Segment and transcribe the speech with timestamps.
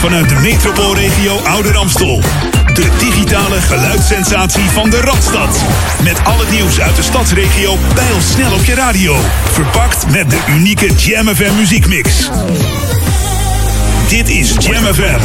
[0.00, 2.20] vanuit de metropoolregio Ouder Amstel.
[2.74, 5.64] De digitale geluidssensatie van de Radstad.
[6.02, 7.76] Met al het nieuws uit de stadsregio
[8.18, 9.16] snel op je radio.
[9.52, 12.30] Verpakt met de unieke Jam FM muziekmix.
[14.08, 15.20] Dit is Jam FM.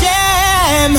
[0.00, 0.96] Jam.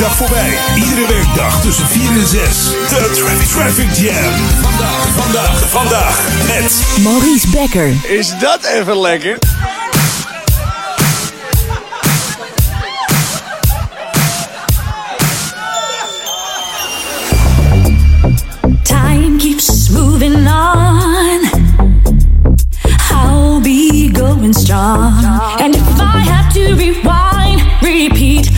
[0.00, 0.58] Werkdag voorbij.
[0.74, 2.64] Iedere werkdag tussen 4 en 6.
[2.88, 4.32] De Traffic, Traffic Jam.
[4.62, 7.92] Vandaag, vandaag, vandaag met Maurice Becker.
[8.08, 9.38] Is dat even lekker?
[18.82, 21.48] Time keeps moving on.
[23.10, 25.24] I'll be going strong.
[25.60, 28.50] And if I have to rewind, repeat,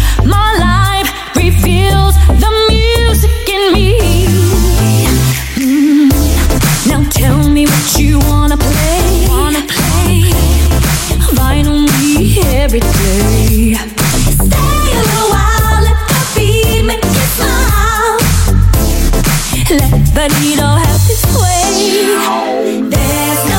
[12.72, 13.84] Stay a
[14.96, 18.16] little while, let the beat make you smile.
[19.68, 22.88] Let the needle have its way.
[22.88, 23.51] There's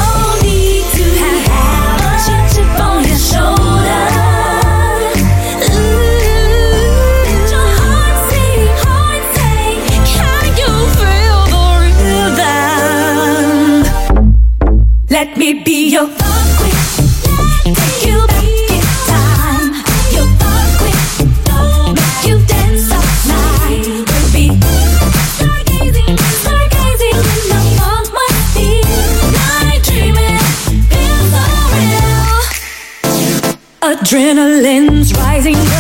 [34.14, 35.73] Adrenaline's rising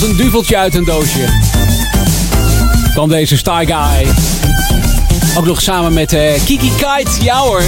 [0.00, 1.24] Als een duveltje uit een doosje.
[2.94, 4.08] Dan deze Star Guy.
[5.36, 7.22] Ook nog samen met eh, Kiki Kite.
[7.22, 7.62] Ja hoor.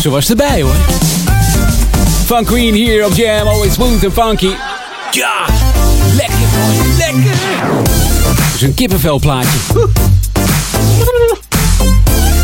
[0.00, 0.74] Ze was erbij hoor.
[2.24, 3.46] Fun Queen hier op Jam.
[3.46, 4.50] Always smooth en funky.
[5.10, 5.44] Ja.
[6.16, 6.96] Lekker hoor.
[6.96, 7.34] Lekker.
[8.42, 9.58] Het is een kippenvelplaatje.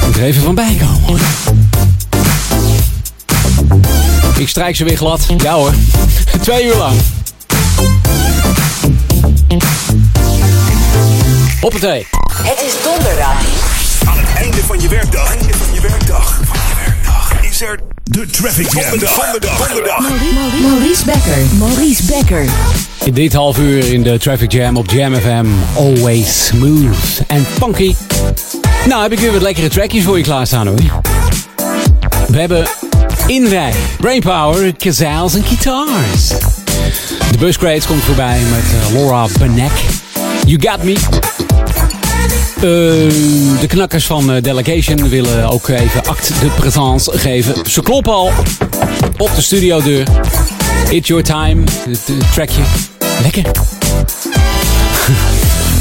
[0.07, 1.19] Moet er even van bij komen hoor.
[4.39, 5.21] Ik strijk ze weer glad.
[5.37, 5.73] Ja hoor.
[6.43, 6.97] Twee uur lang.
[11.63, 12.07] Hoppatee.
[12.33, 13.41] Het is donderdag.
[14.09, 15.37] Aan het einde van je werkdag.
[15.37, 16.41] Einde van je werkdag.
[16.45, 17.33] Van je werkdag.
[17.43, 18.91] Is er de Traffic Jam.
[18.91, 19.31] Donderdag.
[19.31, 20.09] Donderdag.
[20.09, 20.61] Donderdag.
[20.61, 21.57] Maurice Becker.
[21.59, 22.45] Maurice Becker.
[23.05, 25.47] In dit half uur in de Traffic Jam op Jam FM.
[25.77, 27.95] Always smooth en funky.
[28.87, 30.79] Nou, heb ik weer wat lekkere trackjes voor je klaarstaan hoor.
[32.27, 32.67] We hebben
[33.27, 36.29] Inrij, Brainpower, Kazals en Guitars.
[37.31, 39.73] De Buscrates komt voorbij met eh, Laura Benek.
[40.47, 41.32] You Got Me.
[42.57, 42.63] Eh,
[43.61, 47.71] de knakkers van eh, Delegation willen ook even acte de présence geven.
[47.71, 48.31] Ze kloppen al
[49.19, 50.07] op de studiodeur.
[50.91, 52.63] It's Your Time, het het trackje.
[53.23, 53.43] Lekker.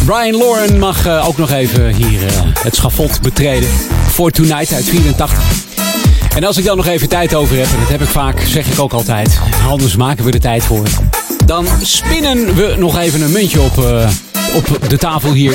[0.06, 3.70] Brian Lauren mag eh, ook nog even hier eh, het schafot betreden.
[4.12, 5.40] For Tonight uit 84.
[6.36, 8.68] En als ik dan nog even tijd over heb, en dat heb ik vaak, zeg
[8.68, 10.88] ik ook altijd, anders maken we er tijd voor.
[11.46, 13.78] Dan spinnen we nog even een muntje op,
[14.54, 15.54] op de tafel hier.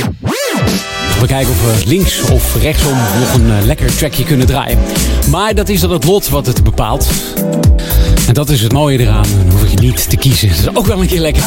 [1.20, 4.78] We kijken of we links of rechtsom nog een uh, lekker trackje kunnen draaien.
[5.30, 7.06] Maar dat is dan het lot wat het bepaalt.
[8.26, 9.26] En dat is het mooie eraan.
[9.38, 10.48] Dan hoef je niet te kiezen.
[10.48, 11.42] Dat is ook wel een keer lekker.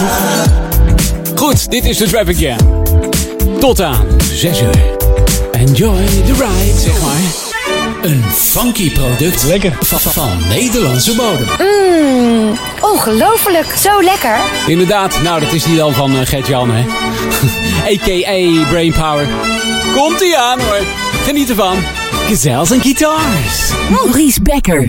[1.35, 2.83] Goed, dit is de Traffic Jam.
[3.59, 4.97] Tot aan 6 uur.
[5.51, 7.48] Enjoy the ride, zeg maar.
[8.01, 9.77] Een funky product lekker.
[9.79, 11.47] Van, van Nederlandse bodem.
[11.57, 13.73] Mmm, ongelooflijk.
[13.77, 14.39] Zo lekker.
[14.67, 16.85] Inderdaad, nou dat is die dan van uh, Gert-Jan, hè.
[17.93, 18.69] A.k.a.
[18.69, 19.27] Brainpower.
[19.95, 20.81] Komt-ie aan, hoor.
[21.23, 21.77] Geniet ervan.
[22.27, 23.71] Gezels en guitars.
[23.89, 24.87] Maurice Becker.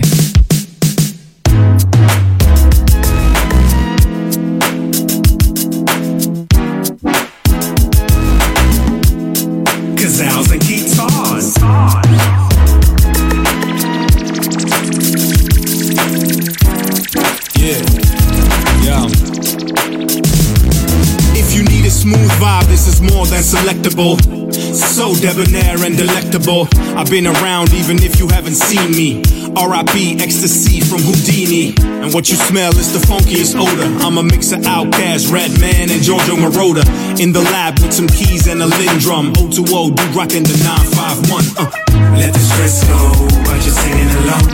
[23.81, 24.53] Than selectable.
[24.73, 26.67] So debonair and delectable.
[26.97, 29.21] I've been around even if you haven't seen me.
[29.55, 30.17] R.I.P.
[30.21, 31.75] ecstasy from Houdini.
[32.01, 34.05] And what you smell is the funkiest odor.
[34.05, 36.85] I'm a mix of Outkast, Redman, and Giorgio Moroder.
[37.19, 39.33] In the lab with some keys and a Lindrum.
[39.33, 41.43] O2O, do rockin' the 951.
[41.57, 41.71] Uh.
[42.17, 42.97] Let the stress go
[43.43, 44.45] by just singing along.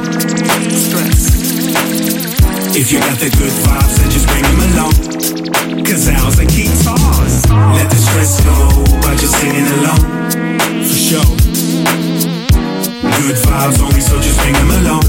[0.71, 1.37] Stress.
[2.75, 5.83] If you got the good vibes, then just bring them along.
[5.83, 6.76] Gazelles and guitars.
[7.75, 8.55] Let the stress go
[9.01, 10.01] by just singing along.
[10.87, 11.37] For sure.
[13.17, 15.03] Good vibes only, so just bring them along.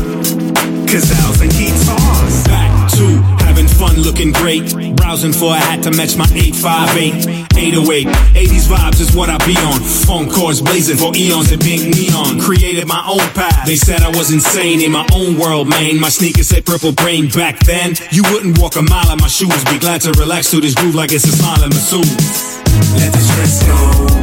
[0.86, 2.67] Gazelles and guitars.
[2.98, 4.74] Back having fun, looking great.
[4.96, 7.46] Browsing for a hat to match my 858.
[7.56, 8.06] 808.
[8.34, 9.80] 80s vibes is what I be on.
[10.06, 12.40] Phone cords blazing for eons in pink neon.
[12.40, 13.66] Created my own path.
[13.66, 16.00] They said I was insane in my own world, man.
[16.00, 17.94] My sneakers said purple brain back then.
[18.10, 19.64] You wouldn't walk a mile in my shoes.
[19.64, 22.58] Be glad to relax to this groove like it's a smile in masseuse.
[22.98, 23.76] Let the stress go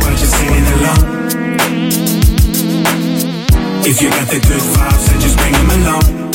[0.04, 1.16] by just singing along.
[3.88, 6.25] If you got the good vibes, then just bring them along.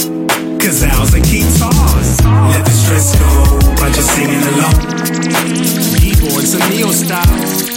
[0.60, 1.99] Cause Gazelles and guitars.
[2.18, 3.30] Let the stress go
[3.78, 4.74] by just singing along.
[5.94, 7.22] Keyboards and neo style.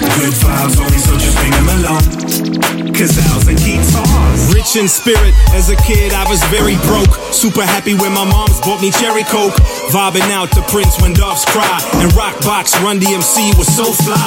[0.01, 2.03] Good vibes only, so just bring them along.
[2.93, 4.53] Gazelles and guitars.
[4.53, 7.13] Rich in spirit, as a kid I was very broke.
[7.33, 9.53] Super happy when my moms bought me cherry coke.
[9.93, 11.77] Vibing out to Prince when doves cry.
[12.01, 14.17] And Rockbox Run DMC was so fly.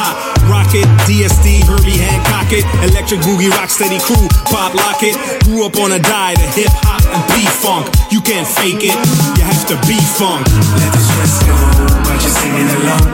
[0.46, 2.62] Rocket, DSD, Herbie Hancock it.
[2.86, 5.18] Electric Boogie Rocksteady Crew, Pop Lock it.
[5.44, 7.90] Grew up on a diet of hip hop and B funk.
[8.10, 8.94] You can't fake it,
[9.38, 10.46] you have to be funk.
[10.80, 11.56] Let the stress go
[12.04, 13.04] by just singing along.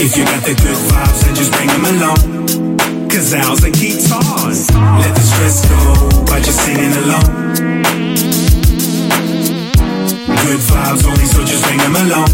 [0.00, 3.08] If you got the good vibes, then just bring them along.
[3.08, 4.70] Gazelles and guitars.
[4.70, 7.26] Let the stress go by just singing along.
[10.44, 12.30] Good vibes only, so just bring them along.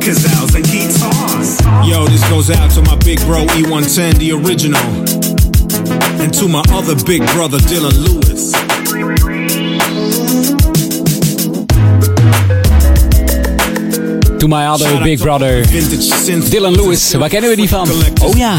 [0.00, 1.60] Gazelles and guitars.
[1.88, 4.88] Yo, this goes out to my big bro E110, the original.
[6.20, 8.54] And to my other big brother, Dylan Lewis.
[14.38, 15.64] To my other big brother,
[16.50, 17.12] Dylan Lewis.
[17.12, 17.88] Waar kennen we die van?
[18.22, 18.58] Oh ja.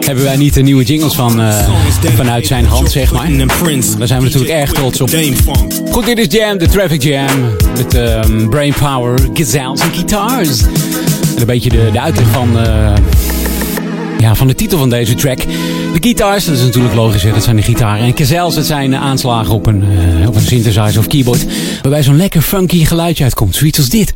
[0.00, 1.68] Hebben wij niet de nieuwe jingles van uh,
[2.16, 3.28] vanuit zijn hand, zeg maar.
[3.98, 5.10] Daar zijn we natuurlijk erg trots op.
[5.90, 7.56] Goed, dit is Jam, de Traffic Jam.
[7.76, 10.62] Met um, Brain Power, Gazelles en Guitars.
[10.62, 12.92] En een beetje de, de uitleg van, uh,
[14.18, 15.38] ja, van de titel van deze track.
[15.92, 18.04] De guitars, dat is natuurlijk logisch, hè, dat zijn de gitaren.
[18.04, 19.84] En Gazelles, dat zijn aanslagen op een,
[20.20, 21.46] uh, op een synthesizer of keyboard.
[21.82, 23.56] Waarbij zo'n lekker funky geluidje uitkomt.
[23.56, 24.14] Zoiets als dit.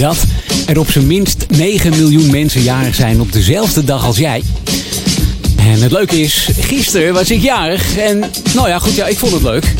[0.00, 0.16] Dat?
[0.66, 4.42] Er op zijn minst 9 miljoen mensen jarig zijn op dezelfde dag als jij.
[5.56, 7.96] En het leuke is, gisteren was ik jarig.
[7.96, 9.74] En nou ja, goed, ja, ik vond het leuk.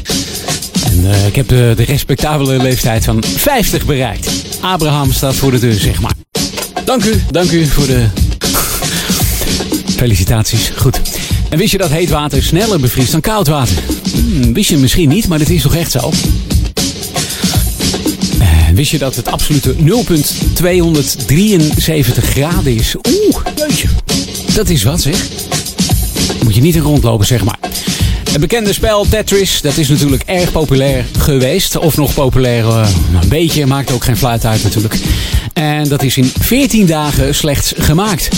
[0.85, 4.31] En eh, ik heb de, respectabele leeftijd van 50 bereikt.
[4.61, 6.15] Abraham staat voor de deur, zeg maar.
[6.85, 8.07] Dank u, dank u voor de
[9.97, 10.73] felicitaties.
[10.77, 11.01] Goed.
[11.49, 13.77] En wist je dat heet water sneller bevriest dan koud water?
[14.13, 16.13] Hmm, wist je misschien niet, maar dat is toch echt zo?
[18.81, 22.95] Wist je dat het absolute 0,273 graden is?
[23.09, 23.89] Oeh, jeetje.
[24.55, 25.27] Dat is wat zeg.
[26.43, 27.59] Moet je niet in rondlopen, zeg maar.
[28.31, 31.77] Het bekende spel Tetris, dat is natuurlijk erg populair geweest.
[31.77, 32.89] Of nog populair, eh,
[33.23, 34.97] een beetje, maakt ook geen fluit uit natuurlijk.
[35.53, 38.29] En dat is in 14 dagen slechts gemaakt.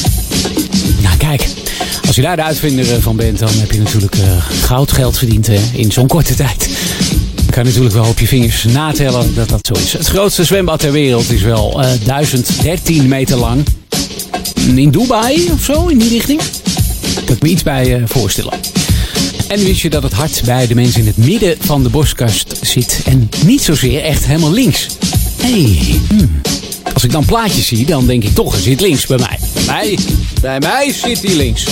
[1.03, 1.47] Nou kijk,
[2.07, 5.19] als je daar de uitvinder eh, van bent, dan heb je natuurlijk uh, goud geld
[5.19, 6.69] verdiend hè, in zo'n korte tijd.
[7.53, 9.93] Kan natuurlijk wel op je vingers natellen dat dat zo is.
[9.93, 13.65] Het grootste zwembad ter wereld is wel uh, 1013 meter lang.
[14.75, 16.41] In Dubai of zo, in die richting.
[17.15, 18.53] Daar kan ik me iets bij uh, voorstellen.
[19.49, 22.59] En wist je dat het hart bij de mensen in het midden van de borstkast
[22.61, 24.87] zit en niet zozeer echt helemaal links?
[25.43, 25.79] Hey,
[26.09, 26.41] hmm.
[26.95, 29.39] als ik dan plaatjes zie, dan denk ik toch, er zit links bij mij.
[29.53, 29.99] Bij mij,
[30.41, 31.65] bij mij zit hij links.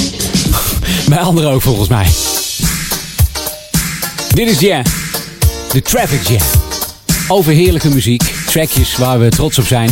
[1.08, 2.06] bij anderen ook volgens mij.
[4.34, 4.82] Dit is Jam,
[5.72, 6.40] de Traffic Jam.
[7.28, 9.90] Over heerlijke muziek, trackjes waar we trots op zijn.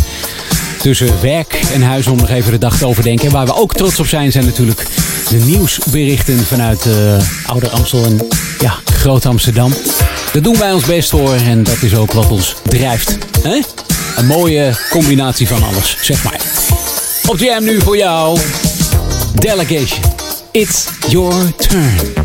[0.79, 3.27] Tussen werk en huis om nog even de dag te overdenken.
[3.27, 4.87] En waar we ook trots op zijn, zijn natuurlijk
[5.29, 7.17] de nieuwsberichten vanuit uh,
[7.47, 8.29] Ouder Amstel en
[8.61, 9.73] ja, Groot Amsterdam.
[10.33, 13.19] Daar doen wij ons best voor en dat is ook wat ons drijft.
[13.43, 13.61] Hè?
[14.17, 16.41] Een mooie combinatie van alles, zeg maar.
[17.27, 18.39] Op Jam nu voor jou.
[19.35, 20.03] Delegation.
[20.51, 22.18] It's your turn,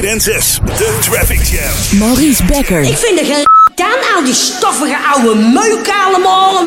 [0.00, 0.60] 4 en 6.
[0.64, 1.98] De Traffic Jam.
[1.98, 2.80] Maurice Becker.
[2.80, 3.44] Ik vind er geen
[3.86, 6.66] aan al die stoffige oude meuk allemaal.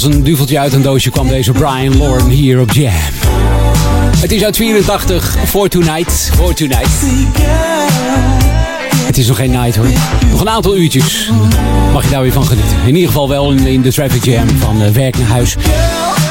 [0.00, 2.92] Als een duveltje uit een doosje kwam deze Brian Lauren hier op Jam.
[4.16, 7.04] Het is uit 84, For Tonight, For Tonight.
[8.96, 9.86] Het is nog geen night hoor.
[10.30, 11.30] Nog een aantal uurtjes.
[11.92, 12.76] Mag je daar weer van genieten.
[12.86, 15.56] In ieder geval wel in, in de Traffic Jam van eh, werk naar huis.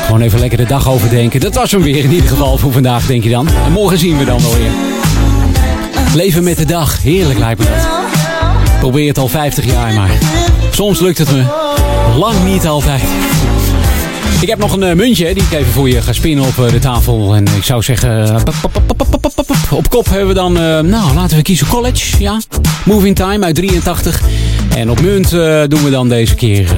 [0.05, 1.39] Gewoon even lekker de dag overdenken.
[1.39, 3.47] Dat was hem weer in ieder geval voor vandaag, denk je dan.
[3.65, 4.71] En morgen zien we dan wel weer.
[6.13, 7.01] Leven met de dag.
[7.03, 7.87] Heerlijk lijkt me dat.
[8.79, 10.11] Probeer het al 50 jaar maar.
[10.71, 11.43] Soms lukt het me.
[12.17, 13.28] Lang niet altijd.
[14.41, 16.71] Ik heb nog een eh, muntje die ik even voor je ga spinnen op eh,
[16.71, 17.35] de tafel.
[17.35, 18.41] En ik zou zeggen, eh,
[19.71, 20.53] op kop hebben we dan,
[20.89, 22.23] nou laten we kiezen college.
[22.23, 22.39] Ja,
[22.85, 24.21] Moving Time uit 83.
[24.75, 25.29] En op munt
[25.69, 26.75] doen we dan deze keer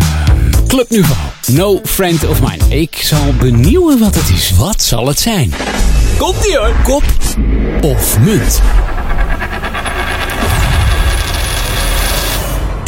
[0.67, 1.19] Club Nouveau.
[1.47, 2.81] No Friend of Mine.
[2.81, 4.51] Ik zal benieuwen wat het is.
[4.57, 5.53] Wat zal het zijn?
[6.17, 6.75] Komt ie hoor.
[6.83, 7.03] Kop
[7.81, 8.61] of munt?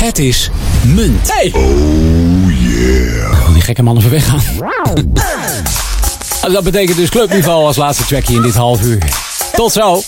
[0.04, 0.50] Het is
[0.84, 1.32] munt.
[1.32, 1.52] Hey.
[1.54, 3.54] Oh yeah.
[3.54, 4.42] Die gekke man even weggaan.
[6.44, 8.98] En dat betekent dus clubniveau als laatste trackje in dit half uur.
[9.56, 10.02] Tot zo.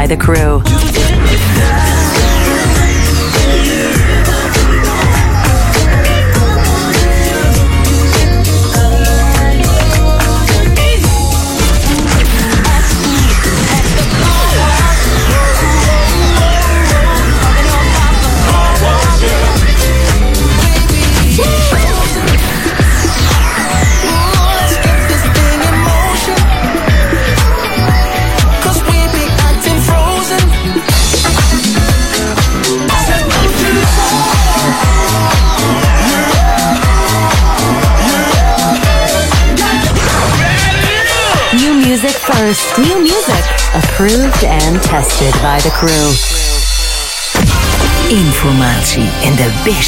[0.00, 0.59] by the crew.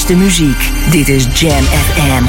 [0.07, 0.71] De muziek.
[0.91, 2.25] Dit is Jam FM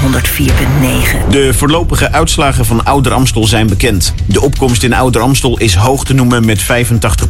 [1.26, 1.30] 104.9.
[1.30, 4.14] De voorlopige uitslagen van Ouder Amstel zijn bekend.
[4.26, 7.28] De opkomst in Ouder Amstel is hoog te noemen met 85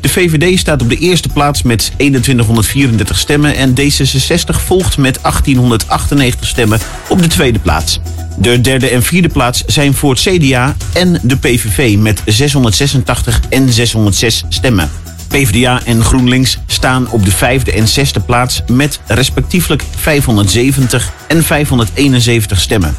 [0.00, 6.48] De VVD staat op de eerste plaats met 2134 stemmen en D66 volgt met 1898
[6.48, 8.00] stemmen op de tweede plaats.
[8.38, 13.72] De derde en vierde plaats zijn voor het CDA en de PVV met 686 en
[13.72, 14.90] 606 stemmen.
[15.34, 22.60] PvdA en GroenLinks staan op de vijfde en zesde plaats met respectievelijk 570 en 571
[22.60, 22.96] stemmen.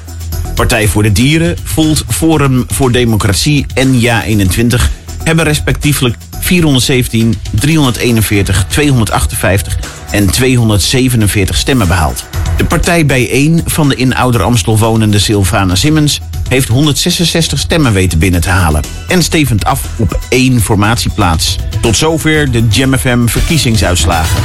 [0.56, 4.82] Partij voor de Dieren, Volt, Forum voor Democratie en Ja21
[5.24, 9.78] hebben respectievelijk 417, 341, 258
[10.12, 12.26] en 247 stemmen behaald.
[12.58, 18.20] De partij bijeen van de in Ouder Amstel wonende Sylvana Simmons heeft 166 stemmen weten
[18.20, 21.58] binnen te halen en stevend af op één formatieplaats.
[21.86, 24.44] Tot zover de Jam FM verkiezingsuitslagen.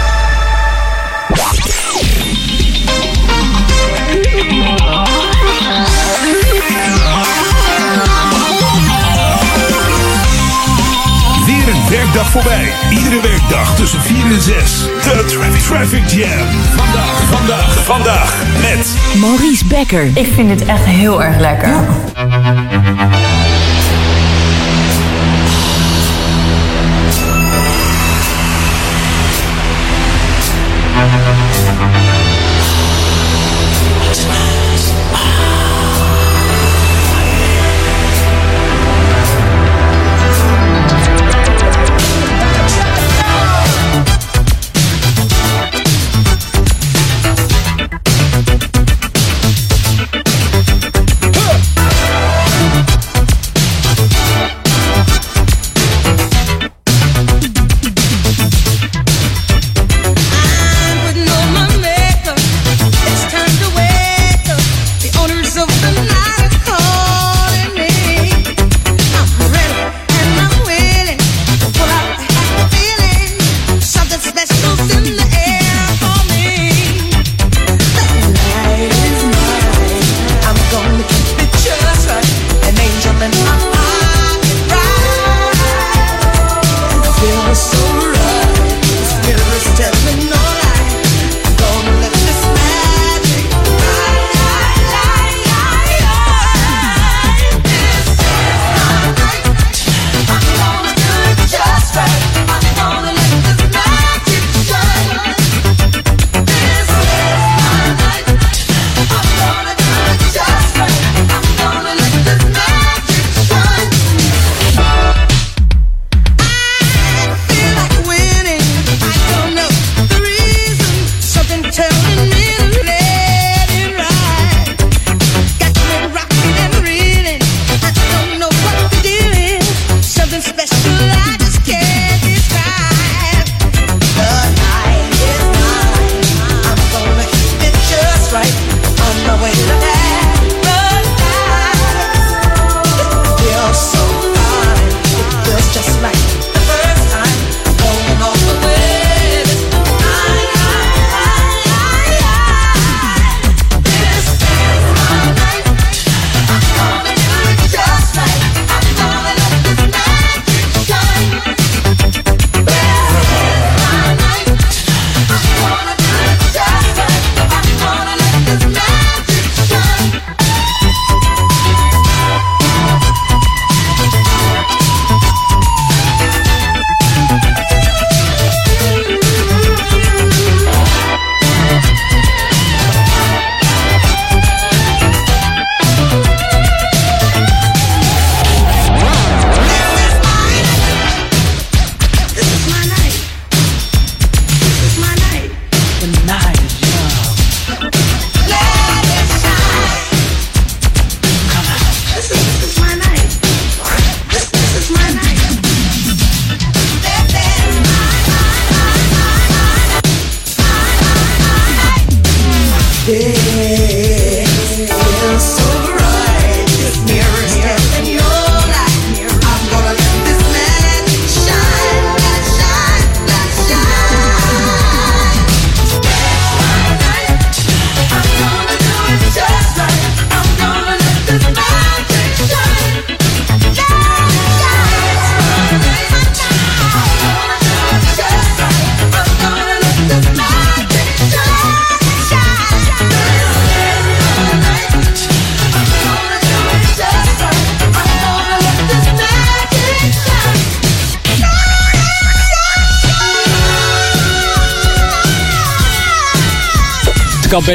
[12.15, 12.73] werkdag voorbij.
[12.91, 14.79] Iedere werkdag tussen 4 en 6.
[14.79, 16.47] De Traffic, Traffic Jam.
[16.77, 18.97] Vandaag, vandaag, vandaag met...
[19.21, 20.05] Maurice Becker.
[20.15, 21.85] Ik vind dit echt heel erg lekker.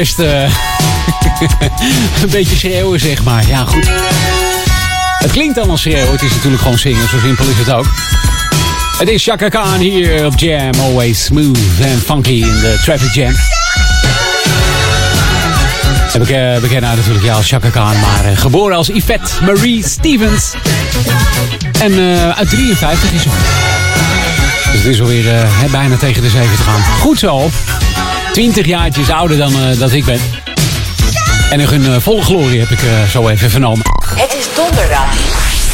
[0.00, 0.42] Best eh,
[2.22, 3.48] een beetje schreeuwen, zeg maar.
[3.48, 3.90] Ja, goed.
[5.18, 6.12] Het klinkt als schreeuwen.
[6.12, 7.08] Het is natuurlijk gewoon zingen.
[7.08, 7.86] Zo simpel is het ook.
[8.98, 10.70] Het is Chaka Khan hier op Jam.
[10.80, 11.58] Always smooth
[11.92, 13.32] and funky in de Traffic Jam.
[16.12, 19.88] En we kennen haar natuurlijk ja, als Chaka Khan, maar eh, geboren als Yvette Marie
[19.88, 20.54] Stevens.
[21.80, 23.28] En eh, uit 53 is ze.
[24.72, 26.82] Dus het is alweer hè, bijna tegen de 70 aan.
[26.82, 27.50] Goed zo.
[28.32, 30.20] 20 jaartjes ouder dan eh, dat ik ben.
[31.50, 33.84] En nog een eh, volle glorie heb ik eh, zo even vernomen.
[34.14, 35.14] Het is donderdag.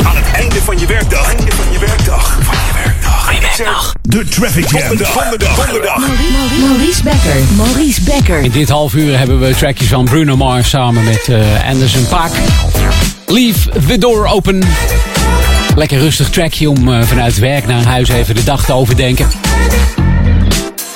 [0.03, 1.35] Aan het einde van je werkdag.
[1.35, 2.39] Einde van je werkdag.
[2.41, 3.93] Van je werkdag.
[4.03, 4.97] De Traffic Jam.
[4.97, 5.65] Donderdag.
[5.65, 5.99] Donderdag.
[6.61, 7.37] Maurice Becker.
[7.57, 8.39] Maurice Becker.
[8.39, 12.31] In dit half uur hebben we trackjes van Bruno Mars samen met eh, Anderson Paak.
[13.27, 14.63] Leave the door open.
[15.75, 19.29] Lekker rustig trackje om vanuit werk naar huis even de dag te overdenken.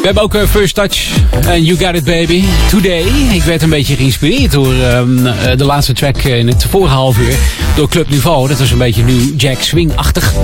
[0.01, 1.09] We hebben ook eh, First Touch
[1.47, 2.45] en You Got It Baby.
[2.71, 3.05] Today.
[3.33, 7.19] Ik werd een beetje geïnspireerd door ehm, eh, de laatste track in het vorige half
[7.19, 7.35] uur.
[7.77, 8.49] Door Club Nouveau.
[8.49, 10.35] Dat was een beetje New Jack Swing-achtig.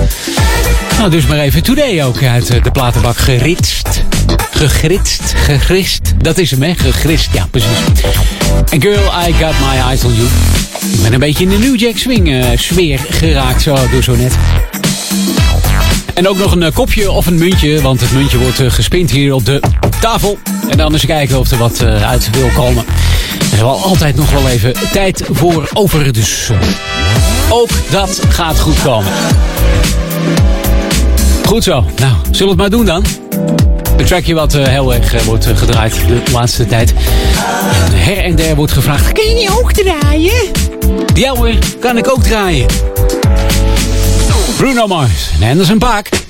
[0.97, 4.03] Nou, dus maar even Today ook uit eh, de platenbak geritst.
[4.51, 6.13] Gegritst, gegrist.
[6.17, 6.75] Dat is hem, hè?
[6.75, 7.77] Gegrist, ja, precies.
[8.69, 10.27] En Girl, I Got My Eyes On You.
[10.93, 14.33] Ik ben een beetje in de New Jack Swing sfeer geraakt, zo, door zo net.
[16.17, 19.11] En ook nog een eh, kopje of een muntje, want het muntje wordt eh, gespind
[19.11, 19.61] hier op de
[19.99, 20.37] tafel.
[20.69, 22.85] En dan eens kijken of er wat eh, uit wil komen.
[23.39, 26.49] Er is wel altijd nog wel even tijd voor over, dus
[27.49, 29.11] ook dat gaat goed komen.
[31.45, 31.85] Goed zo.
[31.95, 33.05] Nou, zullen we het maar doen dan?
[33.97, 36.93] Een trackje wat heel erg wordt gedraaid de laatste tijd.
[37.85, 40.51] En her en der wordt gevraagd, kun je ook draaien?
[41.13, 42.65] Ja hoor, kan ik ook draaien.
[44.57, 46.26] Bruno Mars en Anderson Paak.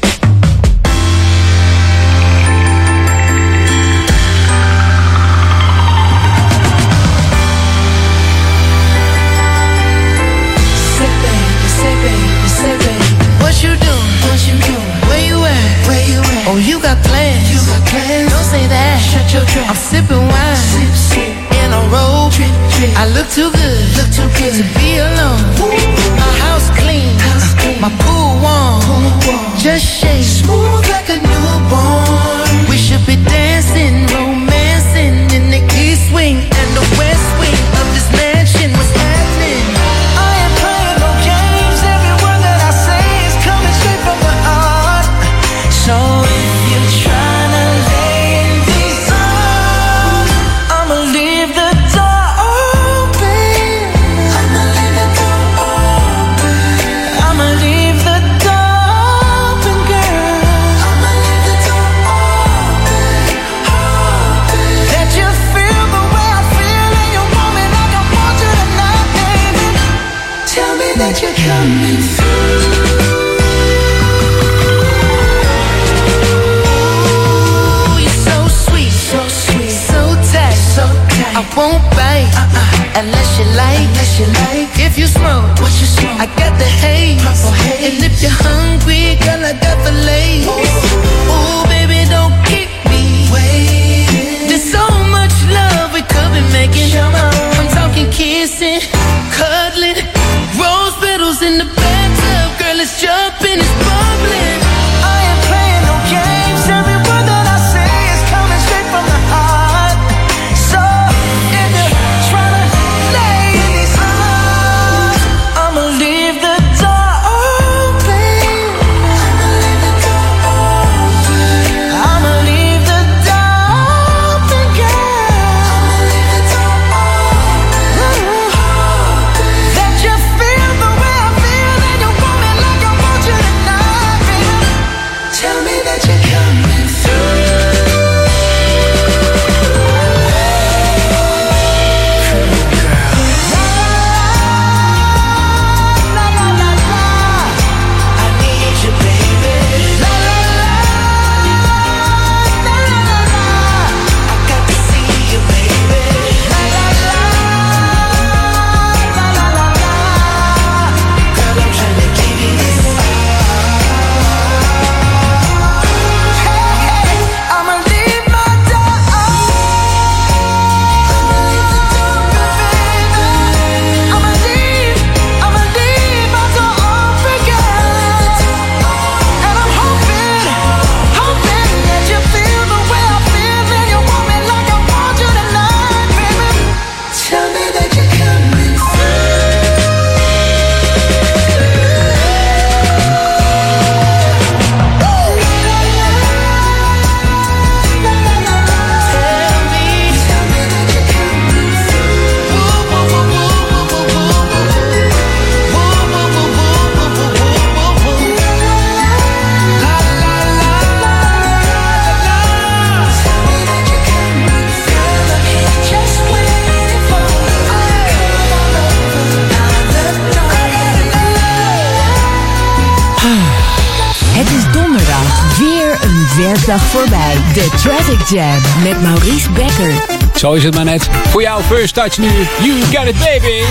[226.38, 227.36] Werkdag voorbij.
[227.54, 229.94] De Traffic Jam met Maurice Becker.
[230.36, 231.10] Zo is het maar net.
[231.30, 232.30] Voor jou First Touch nu.
[232.62, 233.64] You got it baby.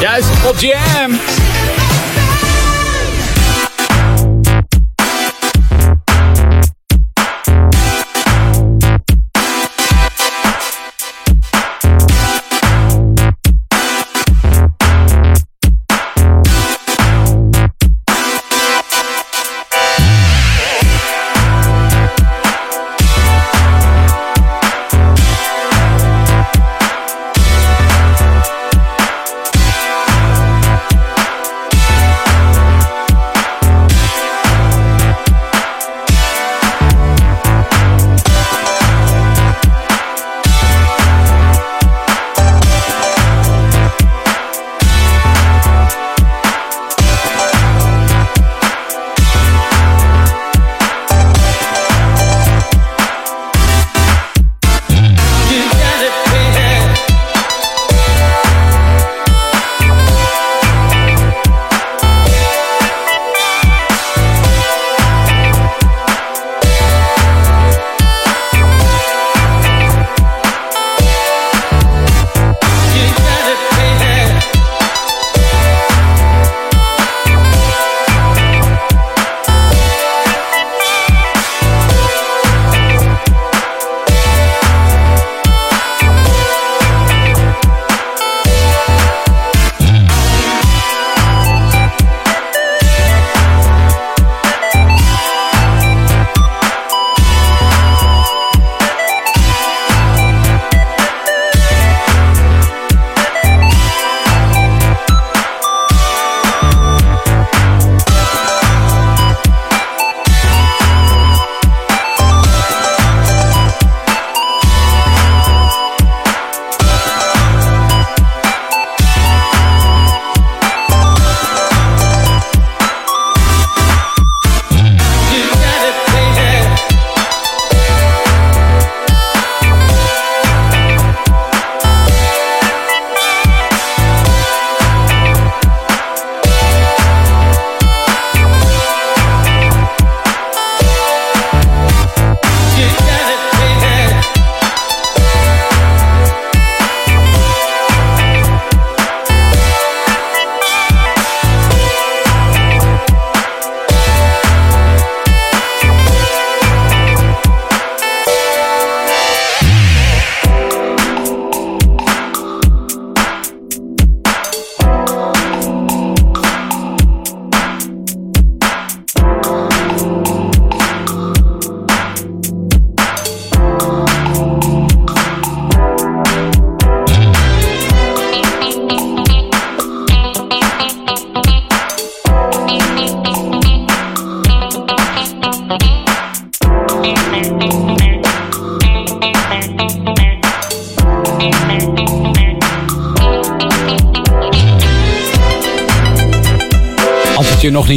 [0.00, 1.18] Juist, op Jam.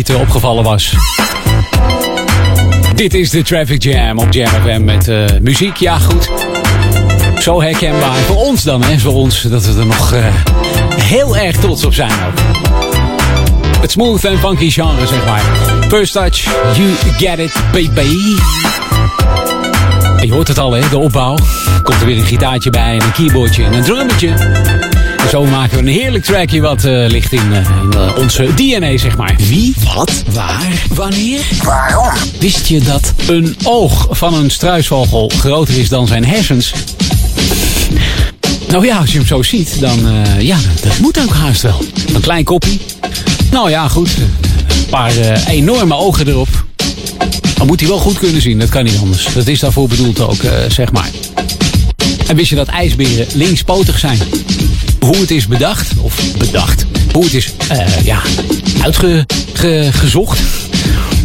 [0.10, 0.94] Opgevallen was.
[2.96, 5.76] Dit is de Traffic Jam op Jam met eh, muziek.
[5.78, 6.30] Ja, goed.
[7.40, 8.16] Zo herkenbaar.
[8.16, 8.98] Voor ons dan, hè.
[8.98, 10.26] Voor ons dat we er nog eh,
[10.96, 12.40] heel erg trots op zijn ook.
[13.82, 15.42] Het smooth en funky genre, zeg maar.
[15.88, 16.44] First touch,
[16.76, 18.18] you get it, baby.
[20.26, 21.38] Je hoort het al, hè, de opbouw.
[21.84, 24.81] Komt er weer een gitaartje bij en een keyboardje en een drummetje.
[25.32, 28.98] Zo maken we een heerlijk trackje wat eh, ligt in, eh, in eh, onze DNA,
[28.98, 29.36] zeg maar.
[29.38, 32.14] Wie, wat, waar, wanneer, waarom?
[32.40, 36.74] Wist je dat een oog van een struisvogel groter is dan zijn hersens?
[38.68, 40.00] Nou ja, als je hem zo ziet, dan
[40.40, 41.82] ja, dat moet ook haast wel.
[42.14, 42.78] Een klein kopje.
[43.52, 44.10] Nou ja, goed.
[44.18, 45.12] Een paar
[45.48, 46.66] enorme ogen erop.
[47.56, 49.28] Dan moet hij wel goed kunnen zien, dat kan niet anders.
[49.34, 51.10] Dat is daarvoor bedoeld ook, zeg maar.
[52.28, 54.20] En wist je dat ijsberen linkspotig zijn?
[55.06, 58.22] Hoe het is bedacht, of bedacht, hoe het is, eh, ja,
[58.82, 60.42] uitgezocht,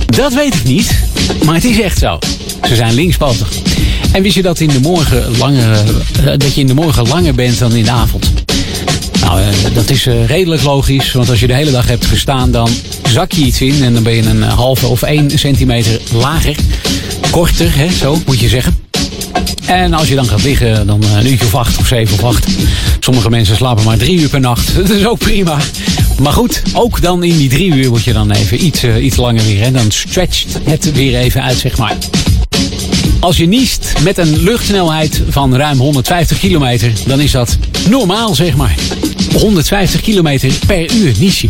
[0.07, 1.05] dat weet ik niet.
[1.45, 2.18] Maar het is echt zo.
[2.68, 3.49] Ze zijn linkspotig.
[4.12, 7.35] En wist je dat, in de morgen langer, eh, dat je in de morgen langer
[7.35, 8.33] bent dan in de avond?
[9.20, 11.12] Nou, eh, dat is redelijk logisch.
[11.12, 12.68] Want als je de hele dag hebt gestaan, dan
[13.09, 13.83] zak je iets in.
[13.85, 16.57] En dan ben je een halve of één centimeter lager.
[17.31, 18.86] Korter, hè, zo moet je zeggen.
[19.66, 22.24] En als je dan gaat liggen, dan eh, een uurtje of acht of zeven of
[22.24, 22.47] acht.
[23.01, 24.74] Sommige mensen slapen maar drie uur per nacht.
[24.76, 25.59] Dat is ook prima.
[26.20, 29.16] Maar goed, ook dan in die drie uur word je dan even iets, eh, iets
[29.16, 29.62] langer weer.
[29.62, 31.97] En dan stretcht het weer even uit, zeg maar.
[33.20, 37.57] Als je niest met een luchtsnelheid van ruim 150 kilometer, dan is dat
[37.89, 38.74] normaal, zeg maar.
[39.32, 41.49] 150 kilometer per uur nies je.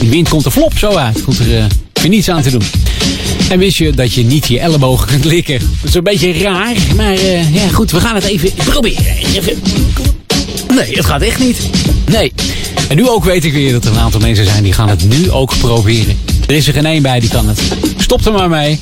[0.00, 1.22] Die wind komt er flop zo uit.
[1.22, 2.62] Komt er uh, weer niets aan te doen.
[3.50, 5.58] En wist je dat je niet je ellebogen kunt likken?
[5.58, 9.16] Dat is een beetje raar, maar uh, ja goed, we gaan het even proberen.
[9.34, 9.62] Even.
[10.74, 11.58] Nee, het gaat echt niet.
[12.10, 12.32] Nee.
[12.88, 15.08] En nu ook weet ik weer dat er een aantal mensen zijn die gaan het
[15.08, 16.18] nu ook proberen.
[16.46, 17.60] Er is er geen één bij die kan het.
[17.96, 18.78] Stop er maar mee.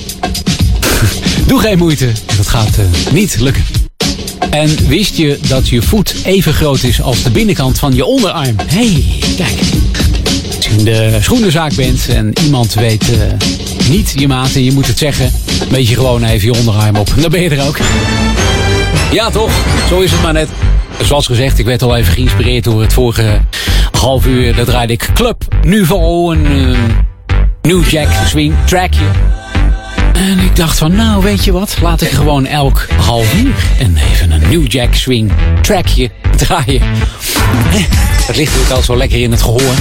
[1.47, 2.13] Doe geen moeite.
[2.37, 3.65] Dat gaat uh, niet lukken.
[4.51, 8.57] En wist je dat je voet even groot is als de binnenkant van je onderarm?
[8.67, 9.05] Hé, hey,
[9.37, 9.59] kijk.
[10.57, 13.17] Als je in de schoenenzaak bent en iemand weet uh,
[13.89, 15.33] niet je maat en je moet het zeggen,
[15.71, 17.13] weet je gewoon even je onderarm op.
[17.17, 17.79] Dan ben je er ook.
[19.13, 19.51] Ja toch,
[19.89, 20.49] zo is het maar net.
[21.03, 23.41] Zoals gezegd, ik werd al even geïnspireerd door het vorige
[23.99, 24.55] half uur.
[24.55, 26.79] Daar draaide ik Club Nouveau, een uh,
[27.63, 29.05] New Jack Swing trackje.
[30.13, 33.97] En ik dacht van, nou weet je wat, laat ik gewoon elk half uur en
[34.13, 35.33] even een New Jack Swing
[35.63, 36.83] trackje draaien.
[38.27, 39.75] Het ligt natuurlijk al zo lekker in het gehoor.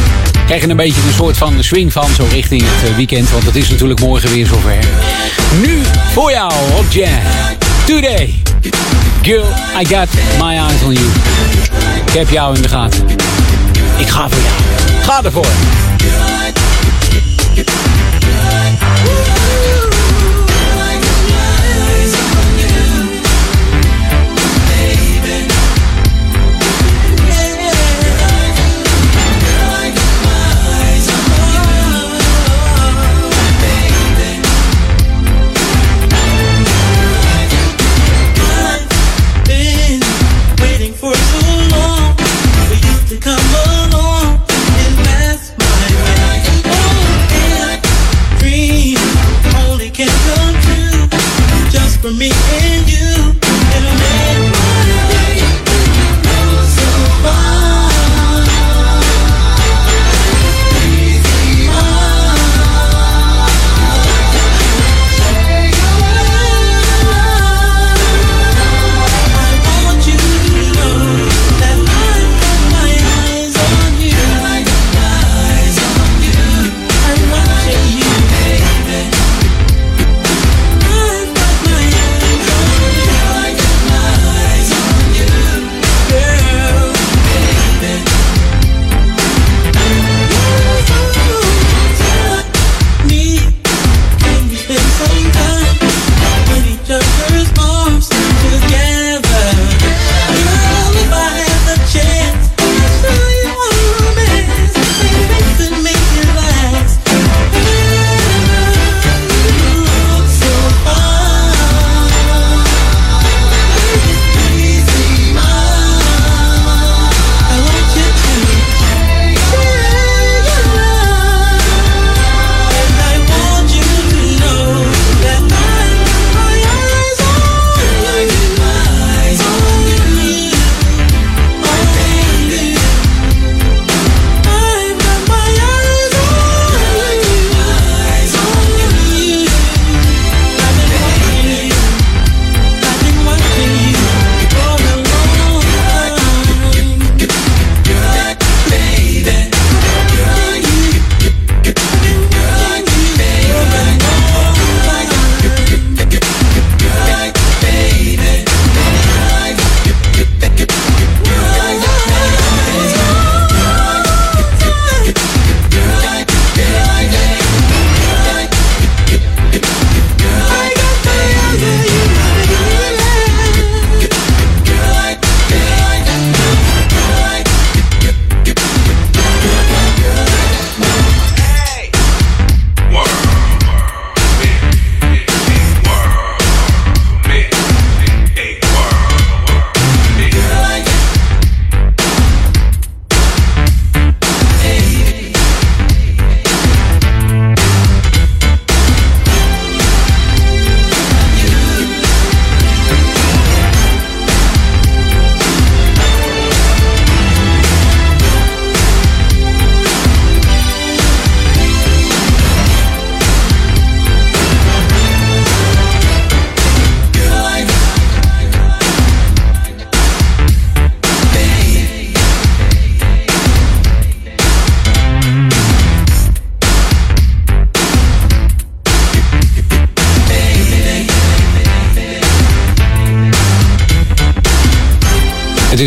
[0.46, 3.56] Krijg je een beetje een soort van swing van, zo richting het weekend, want het
[3.56, 4.78] is natuurlijk morgen weer zover.
[5.62, 5.82] Nu
[6.14, 7.20] voor jou op Jam.
[7.86, 8.34] Today.
[9.22, 9.46] Girl,
[9.82, 10.08] I got
[10.40, 11.06] my eyes on you.
[12.06, 13.06] Ik heb jou in de gaten.
[13.98, 15.04] Ik ga voor jou.
[15.04, 15.46] Ga ervoor.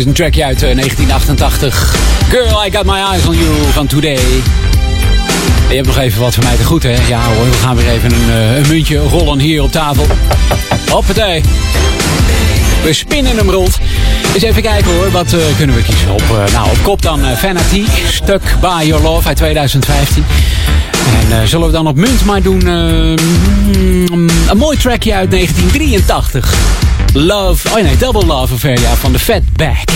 [0.01, 1.95] Is een trackje uit eh, 1988.
[2.29, 4.19] Girl, I got my eyes on you van Today.
[5.69, 6.95] Je hebt nog even wat van mij te goed, hè?
[7.07, 10.05] Ja hoor, we gaan weer even een, eh, een muntje rollen hier op tafel.
[10.89, 11.41] Hoppatee.
[12.83, 13.77] We spinnen hem rond.
[14.33, 16.11] Eens even kijken hoor, wat eh, kunnen we kiezen?
[16.11, 20.25] Op, eh, nou, op kop dan Fanatique, Stuck by Your Love uit 2015.
[21.21, 22.73] En eh, zullen we dan op munt maar doen eh,
[24.11, 26.53] mm, een mooi trackje uit 1983.
[27.13, 29.90] Love, oh nee, Double Love Affair, ja, van de Fatback.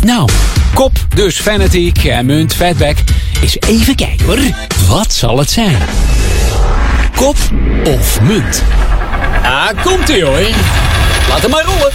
[0.00, 0.28] Nou,
[0.74, 2.96] kop dus Fanatique en munt Fatback.
[3.42, 4.38] Eens even kijken hoor,
[4.88, 5.76] wat zal het zijn?
[7.16, 7.36] Kop
[7.84, 8.62] of munt?
[9.42, 10.40] Ah, komt ie hoor.
[11.28, 11.90] Laat hem maar rollen.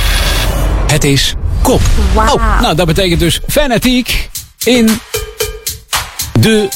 [0.87, 1.81] Het is kop.
[2.15, 4.29] Oh, nou dat betekent dus fanatiek
[4.63, 4.99] in
[6.39, 6.69] de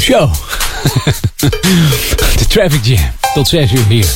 [0.00, 0.32] show.
[2.38, 3.10] de Traffic Jam.
[3.34, 4.06] Tot 6 uur hier.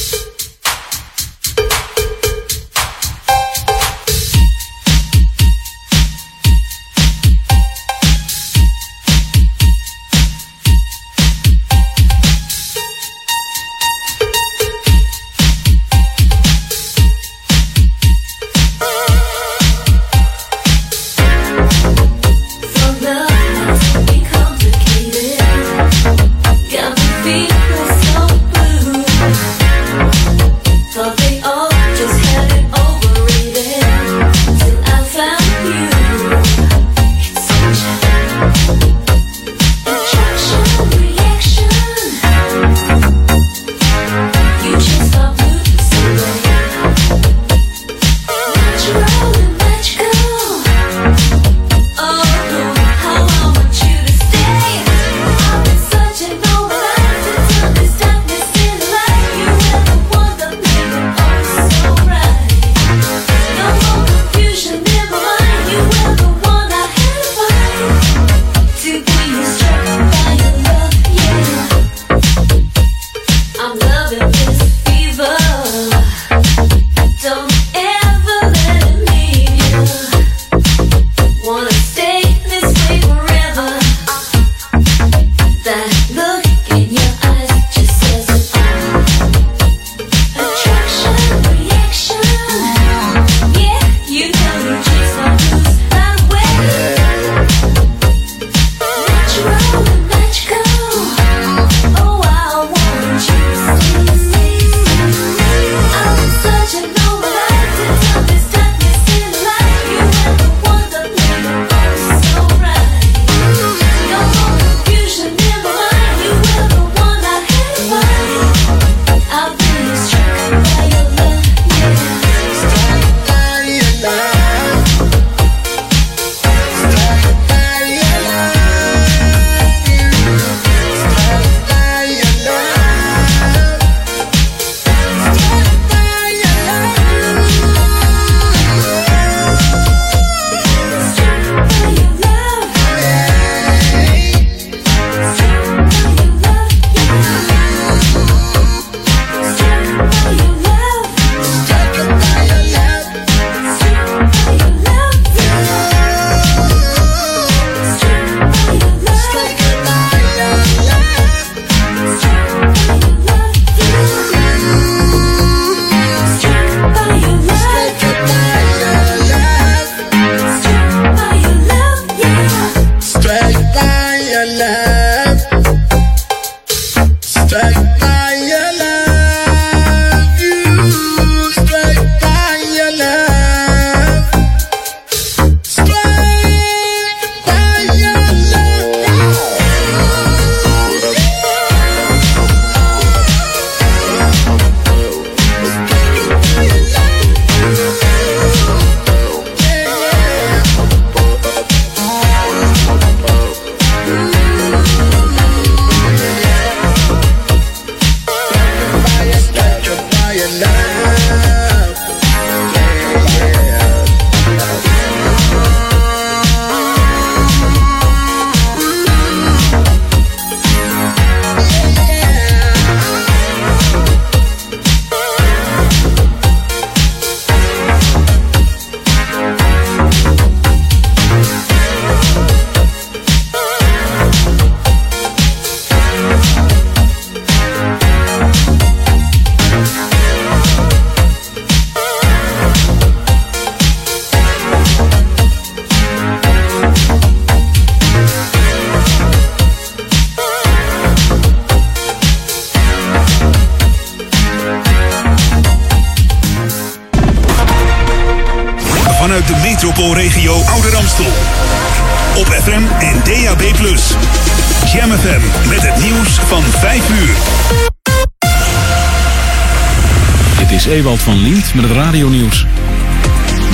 [271.89, 272.67] Met het radionieuws.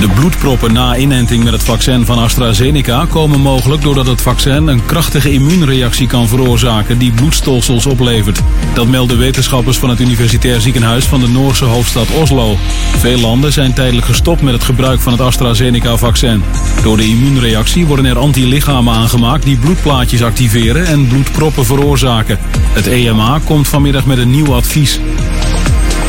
[0.00, 4.84] De bloedproppen na inenting met het vaccin van AstraZeneca komen mogelijk doordat het vaccin een
[4.84, 8.40] krachtige immuunreactie kan veroorzaken die bloedstolsels oplevert.
[8.74, 12.56] Dat melden wetenschappers van het Universitair Ziekenhuis van de Noorse hoofdstad Oslo.
[12.96, 16.42] Veel landen zijn tijdelijk gestopt met het gebruik van het AstraZeneca-vaccin.
[16.82, 22.38] Door de immuunreactie worden er antilichamen aangemaakt die bloedplaatjes activeren en bloedproppen veroorzaken.
[22.72, 25.00] Het EMA komt vanmiddag met een nieuw advies.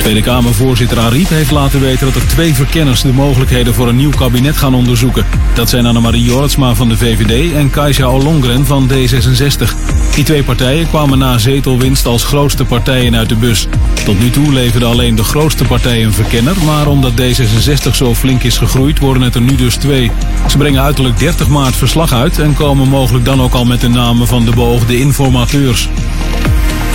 [0.01, 4.11] Tweede Kamervoorzitter Ariep heeft laten weten dat er twee verkenners de mogelijkheden voor een nieuw
[4.11, 5.25] kabinet gaan onderzoeken.
[5.53, 9.73] Dat zijn Annemarie Jorritsma van de VVD en Kajsa Ollongren van D66.
[10.15, 13.67] Die twee partijen kwamen na zetelwinst als grootste partijen uit de bus.
[14.05, 18.43] Tot nu toe leverde alleen de grootste partij een verkenner, maar omdat D66 zo flink
[18.43, 20.11] is gegroeid worden het er nu dus twee.
[20.49, 23.89] Ze brengen uiterlijk 30 maart verslag uit en komen mogelijk dan ook al met de
[23.89, 25.89] namen van de beoogde informateurs.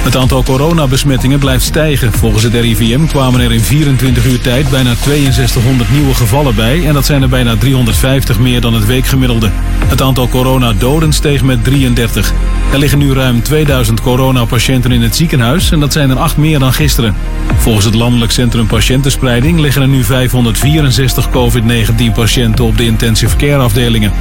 [0.07, 2.13] Het aantal coronabesmettingen blijft stijgen.
[2.13, 6.95] Volgens het RIVM kwamen er in 24 uur tijd bijna 6200 nieuwe gevallen bij en
[6.95, 9.51] dat zijn er bijna 350 meer dan het weekgemiddelde.
[9.87, 12.33] Het aantal coronadoden steeg met 33.
[12.73, 16.59] Er liggen nu ruim 2000 coronapatiënten in het ziekenhuis en dat zijn er 8 meer
[16.59, 17.15] dan gisteren.
[17.57, 23.63] Volgens het Landelijk Centrum Patiëntenspreiding liggen er nu 564 COVID-19 patiënten op de intensive care
[23.63, 24.13] afdelingen.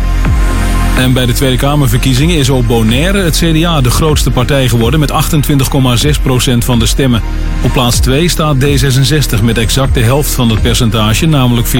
[0.96, 5.12] En bij de Tweede Kamerverkiezingen is op Bonaire het CDA de grootste partij geworden met
[5.12, 7.22] 28,6% van de stemmen.
[7.64, 11.74] Op plaats 2 staat D66 met exact de helft van het percentage, namelijk 14,3.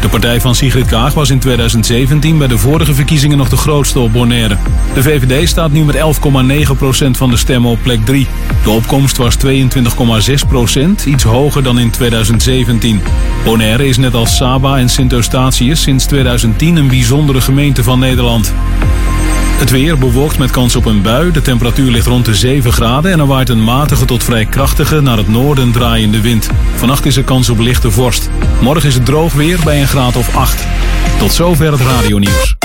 [0.00, 4.00] De partij van Sigrid Kaag was in 2017 bij de vorige verkiezingen nog de grootste
[4.00, 4.56] op Bonaire.
[4.94, 6.00] De VVD staat nu met 11,9%
[7.10, 8.26] van de stemmen op plek 3.
[8.64, 9.50] De opkomst was 22,6%,
[11.06, 13.00] iets hoger dan in 2017.
[13.44, 18.52] Bonaire is net als Saba en Sint-Eustatius sinds 2010 een bijzondere gemeente van Nederland.
[19.58, 21.30] Het weer bewolkt met kans op een bui.
[21.30, 25.00] De temperatuur ligt rond de 7 graden en er waait een matige tot vrij krachtige
[25.00, 26.48] naar het noorden draaiende wind.
[26.74, 28.30] Vannacht is er kans op lichte vorst.
[28.60, 30.66] Morgen is het droog weer bij een graad of 8.
[31.18, 32.56] Tot zover het radionieuws.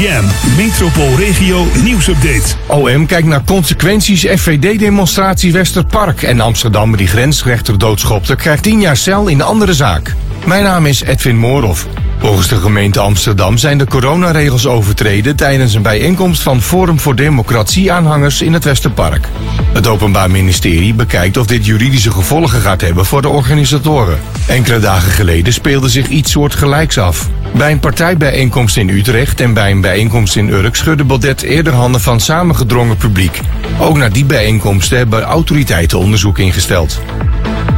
[0.00, 0.24] Jam,
[0.56, 2.54] Metropoolregio nieuwsupdate.
[2.66, 6.22] OM kijkt naar consequenties FVD-demonstratie Westerpark.
[6.22, 10.14] En Amsterdam die grensrechter doodschopte krijgt 10 jaar cel in de andere zaak.
[10.46, 11.86] Mijn naam is Edwin Moorhoff.
[12.18, 17.92] Volgens de gemeente Amsterdam zijn de coronaregels overtreden tijdens een bijeenkomst van Forum voor Democratie
[17.92, 19.28] aanhangers in het Westerpark.
[19.72, 24.18] Het Openbaar Ministerie bekijkt of dit juridische gevolgen gaat hebben voor de organisatoren.
[24.46, 27.28] Enkele dagen geleden speelde zich iets soortgelijks af.
[27.54, 32.00] Bij een partijbijeenkomst in Utrecht en bij een bijeenkomst in Urk schudde Baudet eerder handen
[32.00, 33.40] van samengedrongen publiek.
[33.78, 37.00] Ook naar die bijeenkomsten hebben autoriteiten onderzoek ingesteld.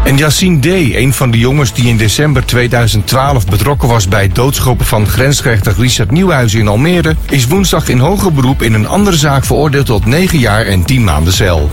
[0.04, 4.34] En Yassine D., een van de jongens die in december 2012 betrokken was bij het
[4.34, 9.16] doodschoppen van grensrechter Richard Nieuwhuizen in Almere, is woensdag in hoger beroep in een andere
[9.16, 11.70] zaak veroordeeld tot 9 jaar en 10 maanden cel.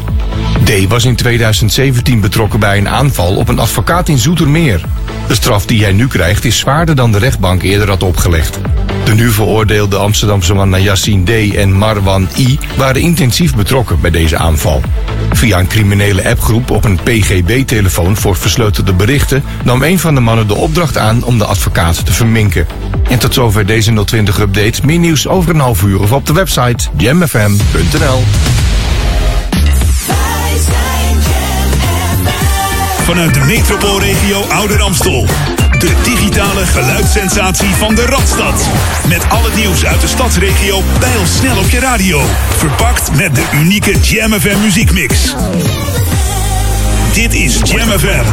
[0.63, 0.87] D.
[0.87, 4.81] was in 2017 betrokken bij een aanval op een advocaat in Zoetermeer.
[5.27, 8.59] De straf die hij nu krijgt is zwaarder dan de rechtbank eerder had opgelegd.
[9.05, 11.55] De nu veroordeelde Amsterdamse mannen Yassine D.
[11.55, 12.59] en Marwan I.
[12.77, 14.81] waren intensief betrokken bij deze aanval.
[15.31, 20.47] Via een criminele appgroep op een PGB-telefoon voor versleutelde berichten nam een van de mannen
[20.47, 22.67] de opdracht aan om de advocaat te verminken.
[23.09, 24.85] En tot zover deze 020-update.
[24.85, 28.23] Meer nieuws over een half uur of op de website jamfm.nl.
[33.03, 35.27] Vanuit de metropoolregio Ouder Amstel.
[35.79, 38.69] De digitale geluidssensatie van de Radstad.
[39.07, 42.21] Met al het nieuws uit de stadsregio pijlsnel op je radio.
[42.57, 45.35] Verpakt met de unieke Jam FM muziekmix.
[47.13, 48.25] Dit is Jam FM.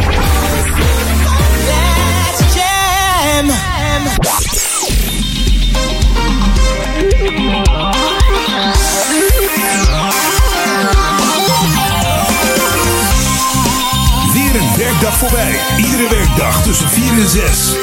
[14.32, 15.55] Weer een werkdag voorbij.
[15.96, 17.40] Iedere werkdag tussen 4 en 6.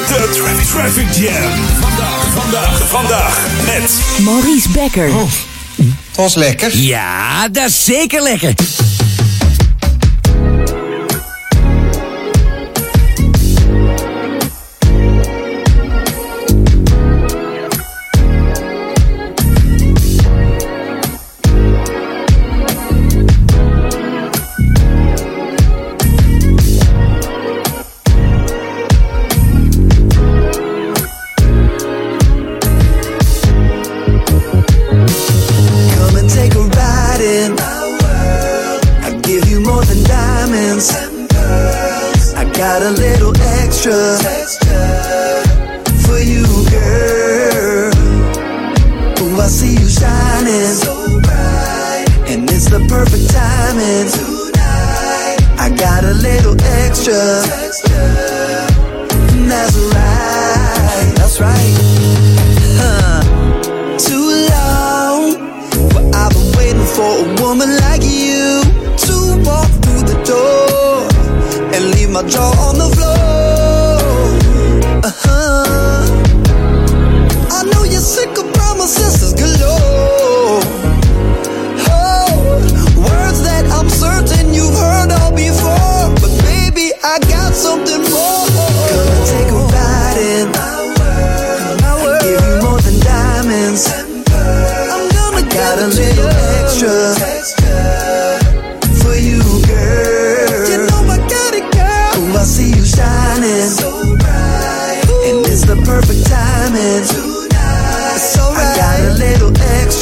[0.08, 1.52] De Traffic, Traffic Jam.
[1.80, 3.92] Vandaag, vandaag, vandaag met...
[4.26, 5.12] Maurice Becker.
[5.76, 6.78] Het was lekker.
[6.78, 8.54] Ja, dat is zeker lekker.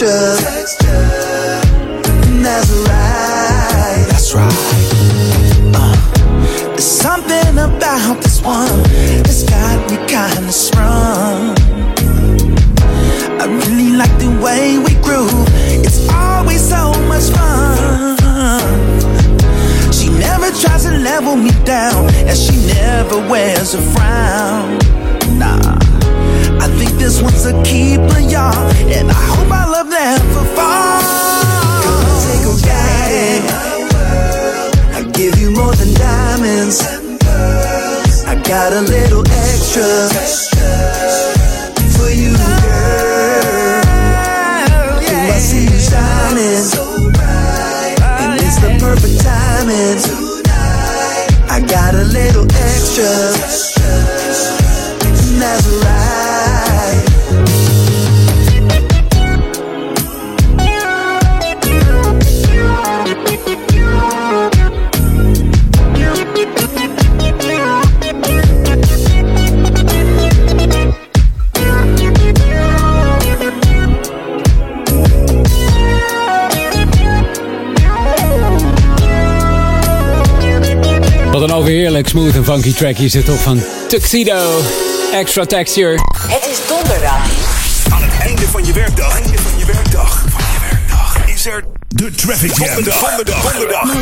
[0.03, 0.89] Extra.
[2.41, 4.05] That's right.
[4.09, 4.51] That's right.
[5.75, 8.81] Uh, there's something about this one
[9.21, 11.55] that's got me kinda sprung.
[13.39, 15.47] I really like the way we groove.
[15.85, 18.17] It's always so much fun.
[19.93, 24.80] She never tries to level me down, and she never wears a frown.
[27.01, 28.53] This one's a keeper, y'all,
[28.93, 32.23] and I hope I love never falls.
[32.29, 33.45] Take a ride.
[34.93, 36.79] I give you more than diamonds.
[38.27, 40.09] I got a little extra
[41.97, 43.81] for you, girl.
[45.01, 46.69] Ooh, I see you shining,
[48.21, 49.97] and it's the perfect timing.
[51.49, 53.60] I got a little extra.
[81.81, 84.59] Overheerlijk smooth en funky track is dit toch van Tuxedo.
[85.13, 85.99] Extra texture.
[86.27, 87.29] Het is donderdag.
[87.89, 89.21] Aan het einde van je werkdag.
[89.21, 90.25] Einde van je werkdag.
[90.29, 91.27] Van je werkdag.
[91.33, 92.67] Is er de Traffic Jam.
[92.75, 93.51] Donderdag.
[93.51, 93.93] Donderdag.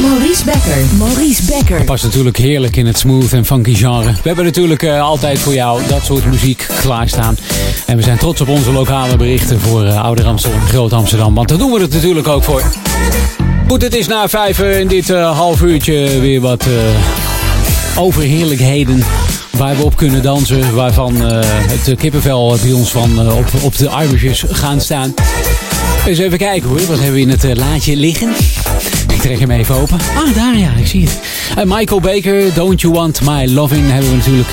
[0.00, 0.96] Maurice Becker.
[0.98, 1.84] Maurice Becker.
[1.84, 4.12] Past natuurlijk heerlijk in het smooth en funky genre.
[4.12, 7.38] We hebben natuurlijk eh, altijd voor jou dat soort muziek klaarstaan.
[7.86, 11.34] En we zijn trots op onze lokale berichten voor uh, Ouder Amsterdam en Groot Amsterdam.
[11.34, 12.62] Want daar doen we het natuurlijk ook voor.
[13.68, 17.25] Goed, het is na vijf eh, in dit eh, half uurtje weer wat eh,
[17.96, 19.02] overheerlijkheden.
[19.50, 20.74] Waar we op kunnen dansen.
[20.74, 25.14] Waarvan eh, het kippenvel bij ons van, eh, op, op de Irishes gaan staan.
[26.06, 26.78] Eens even kijken hoor.
[26.78, 28.28] Wat hebben we in het eh, laadje liggen?
[29.12, 29.98] Ik trek hem even open.
[30.16, 31.18] Ah, daar ja, ik zie het.
[31.56, 34.48] Eh, Michael Baker, Don't You Want My Loving hebben we natuurlijk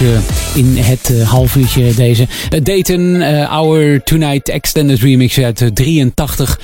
[0.56, 2.28] in het half uurtje deze.
[2.64, 6.60] Dayton, Our Tonight Extended Remix uit eh, 83.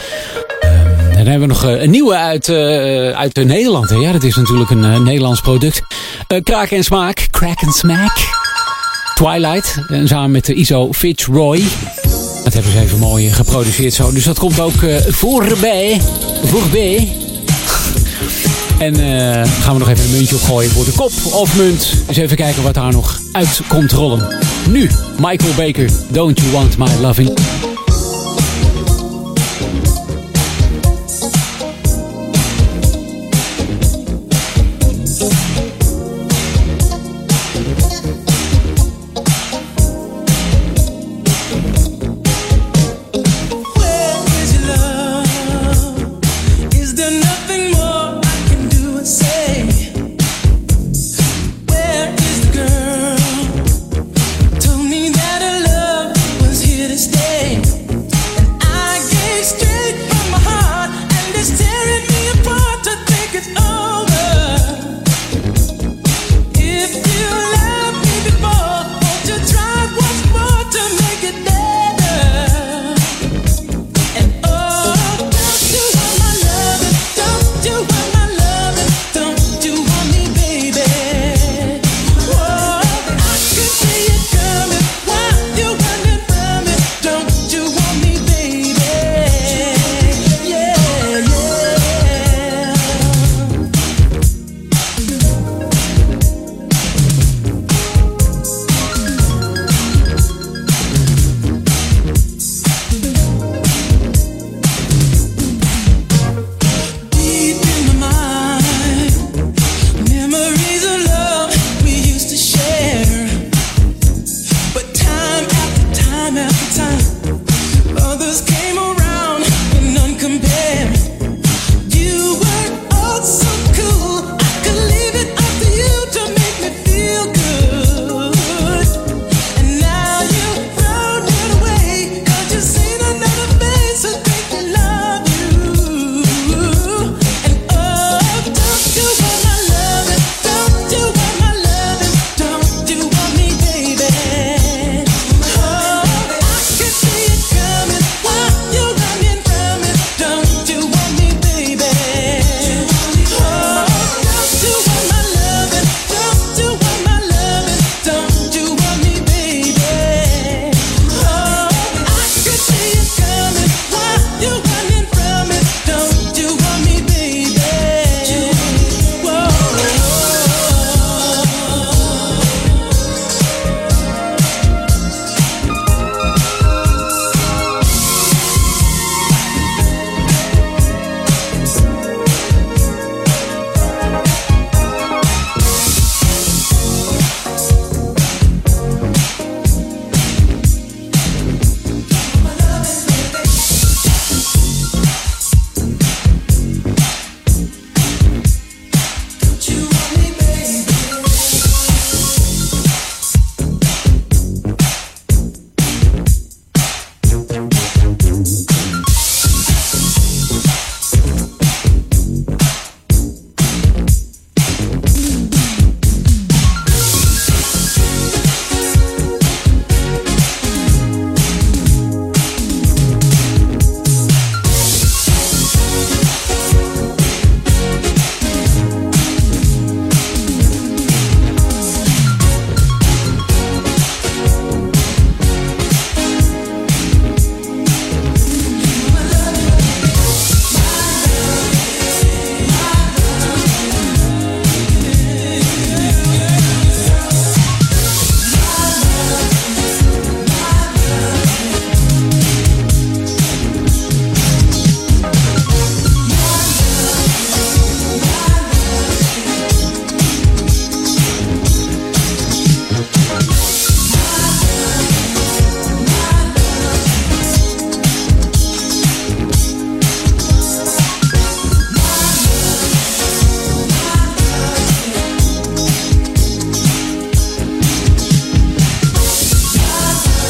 [1.19, 3.89] Dan hebben we nog eh, een nieuwe uit, eh, uit Nederland.
[3.89, 3.95] Hè?
[3.95, 5.81] Ja, dat is natuurlijk een eh, Nederlands product.
[6.43, 7.27] Kraak en Smaak.
[7.31, 8.17] Crack and Smack.
[9.15, 9.75] Twilight.
[9.87, 11.63] En samen met de ISO Fitzroy.
[12.43, 14.11] Dat hebben ze even mooi geproduceerd zo.
[14.11, 16.01] Dus dat komt ook voorbij.
[16.43, 17.11] Voorbij.
[18.77, 18.95] En
[19.61, 21.93] gaan we nog even een muntje opgooien voor de kop of munt.
[22.07, 24.27] Eens even kijken wat daar nog uit komt rollen.
[24.69, 27.31] Nu, Michael Baker, Don't You Want My Loving.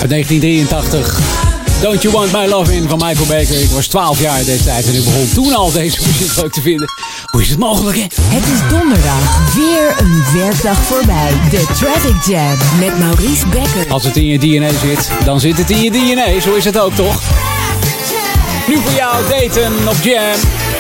[0.10, 1.39] 1983.
[1.82, 3.62] Don't You Want My Love In van Michael Baker.
[3.62, 6.51] Ik was 12 jaar in deze tijd en ik begon toen al deze muziek leuk
[6.51, 6.88] te vinden.
[7.32, 8.03] Hoe is het mogelijk, hè?
[8.22, 9.53] Het is donderdag.
[9.55, 11.32] Weer een werkdag voorbij.
[11.49, 13.91] De Traffic Jam met Maurice Becker.
[13.91, 16.39] Als het in je DNA zit, dan zit het in je DNA.
[16.39, 17.22] Zo is het ook, toch?
[18.68, 20.78] Nu voor jou, daten op Jam.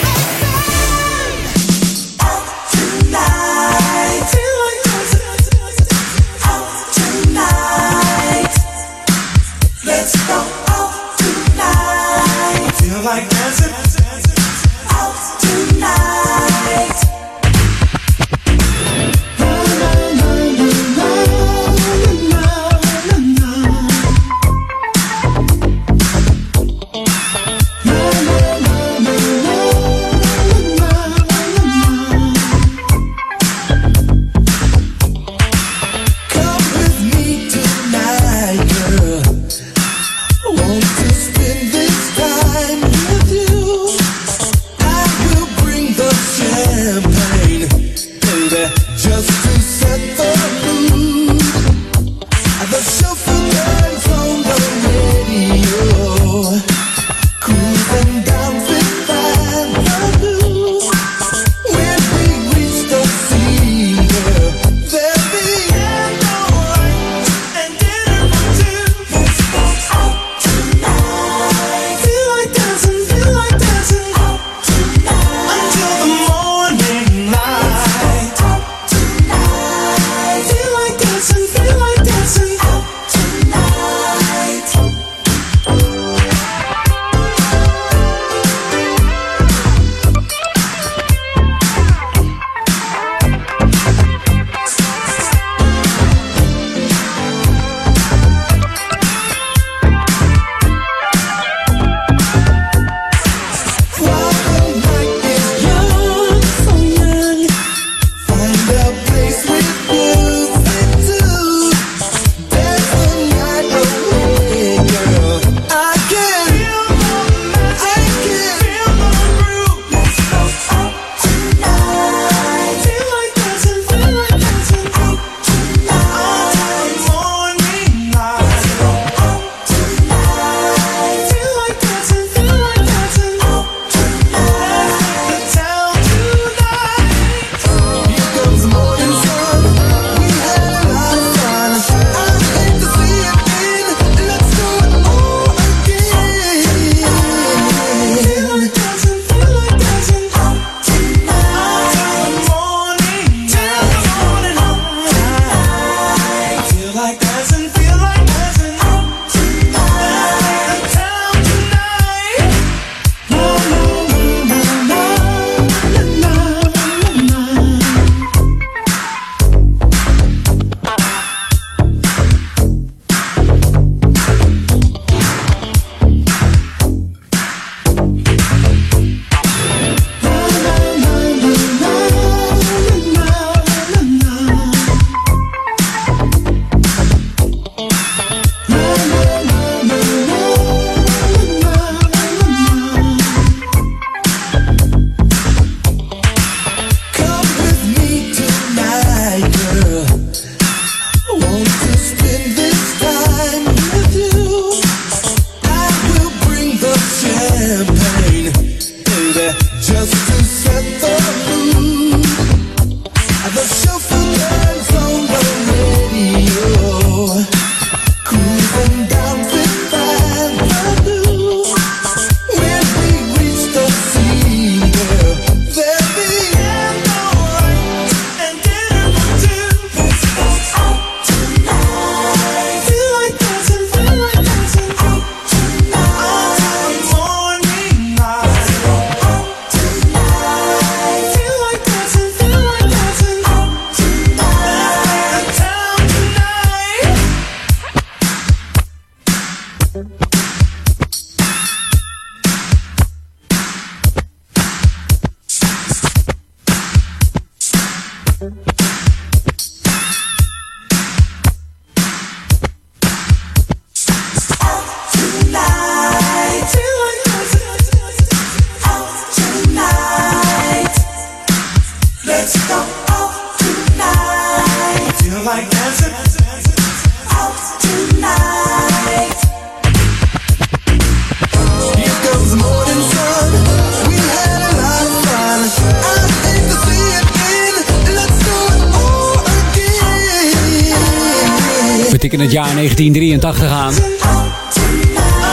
[293.59, 293.93] 1983 aan.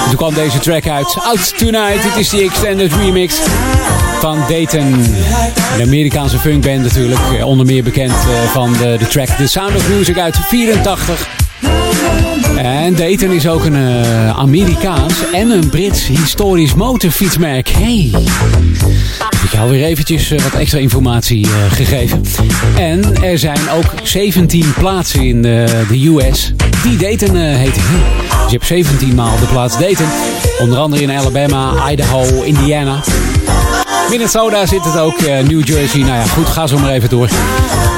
[0.08, 1.16] Toen kwam deze track uit.
[1.22, 2.02] Out Tonight.
[2.02, 3.34] Dit is de extended remix
[4.20, 4.92] van Dayton.
[5.76, 7.20] Een Amerikaanse funkband natuurlijk.
[7.44, 11.35] Onder meer bekend eh, van de, de track The Sound of Music uit 84.
[12.56, 17.68] En Dayton is ook een eh, Amerikaans en een Brits historisch motorfietsmerk.
[17.68, 18.10] Hey.
[19.18, 22.22] Heb ik jou weer eventjes eh, wat extra informatie eh, gegeven.
[22.78, 26.52] En er zijn ook 17 plaatsen in de US
[26.82, 27.82] die Dayton heten.
[27.82, 30.08] Dus je hebt 17 maal de plaats Dayton.
[30.58, 33.02] Onder andere in Alabama, Idaho, Indiana.
[34.10, 36.00] Minnesota zit het ook, eh, New Jersey.
[36.00, 37.28] Nou ja, goed, ga zo maar even door.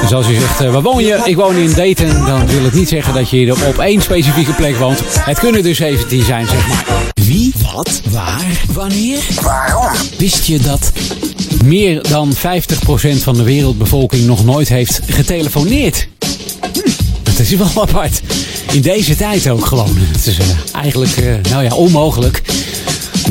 [0.00, 1.20] Dus als je zegt, eh, waar woon je?
[1.24, 2.24] Ik woon in Dayton.
[2.26, 5.00] Dan wil het niet zeggen dat je op één specifieke plek woont.
[5.04, 6.84] Het kunnen er 17 zijn, zeg maar.
[7.14, 9.18] Wie, wat, waar, wanneer?
[9.42, 9.92] Waarom?
[10.18, 10.92] Wist je dat
[11.64, 16.08] meer dan 50% van de wereldbevolking nog nooit heeft getelefoneerd?
[16.72, 16.90] Hm,
[17.22, 18.20] dat is wel apart.
[18.72, 19.96] In deze tijd ook gewoon.
[19.96, 22.42] Het is eh, eigenlijk, eh, nou ja, onmogelijk.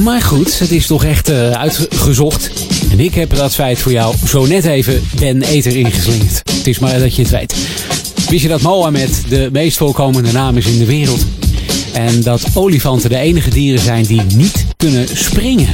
[0.01, 2.51] Maar goed, het is toch echt eh, uitgezocht.
[2.91, 6.41] En ik heb dat feit voor jou zo net even den eter ingeslingerd.
[6.51, 7.55] Het is maar dat je het weet.
[8.29, 11.25] Wist je dat Mohammed de meest voorkomende naam is in de wereld?
[11.93, 15.69] En dat olifanten de enige dieren zijn die niet kunnen springen?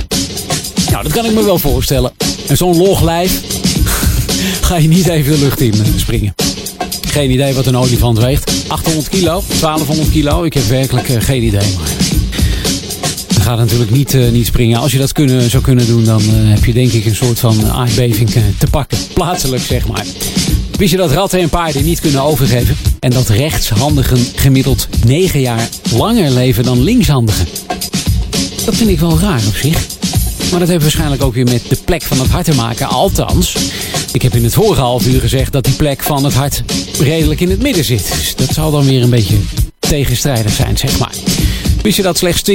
[0.91, 2.12] Nou, dat kan ik me wel voorstellen.
[2.48, 3.41] En zo'n log lijf
[4.68, 6.34] ga je niet even de lucht in springen.
[7.08, 8.52] Geen idee wat een olifant weegt.
[8.68, 10.44] 800 kilo, 1200 kilo.
[10.44, 11.74] Ik heb werkelijk eh, geen idee.
[11.78, 11.90] Maar
[13.44, 14.80] gaat natuurlijk niet, eh, niet springen.
[14.80, 17.40] Als je dat kunnen, zou kunnen doen, dan eh, heb je denk ik een soort
[17.40, 18.98] van aardbeving eh, te pakken.
[19.14, 20.06] Plaatselijk, zeg maar.
[20.78, 22.76] Wist je dat ratten en paarden niet kunnen overgeven?
[22.99, 27.48] En dat rechtshandigen gemiddeld 9 jaar langer leven dan linkshandigen?
[28.65, 29.88] Dat vind ik wel raar op zich.
[30.52, 32.88] Maar dat heeft waarschijnlijk ook weer met de plek van het hart te maken.
[32.88, 33.57] Althans,
[34.11, 36.64] ik heb in het vorige half uur gezegd dat die plek van het hart
[36.99, 38.07] redelijk in het midden zit.
[38.14, 39.38] Dus dat zal dan weer een beetje
[39.80, 41.14] tegenstrijdig zijn, zeg maar.
[41.84, 42.53] Wist je dat slechts 20%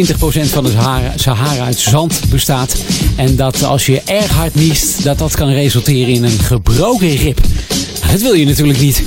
[0.53, 2.77] van de Sahara, Sahara uit zand bestaat?
[3.17, 7.39] En dat als je erg hard niest, dat dat kan resulteren in een gebroken rib.
[8.01, 9.03] Nou, dat wil je natuurlijk niet.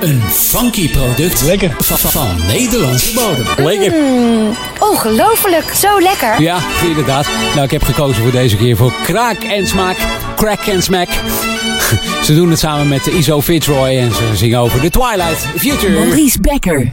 [0.00, 1.74] Een funky product Lekker.
[1.78, 3.66] Van, van Nederlandse bodem.
[3.66, 3.92] Lekker.
[3.92, 6.42] Mm, ongelooflijk, zo lekker.
[6.42, 7.26] Ja, inderdaad.
[7.54, 9.96] Nou, ik heb gekozen voor deze keer voor kraak en smaak.
[10.36, 11.08] Crack en smack.
[12.24, 15.92] Ze doen het samen met Iso Fitzroy en ze zingen over The Twilight Future.
[15.92, 16.90] Maurice Becker.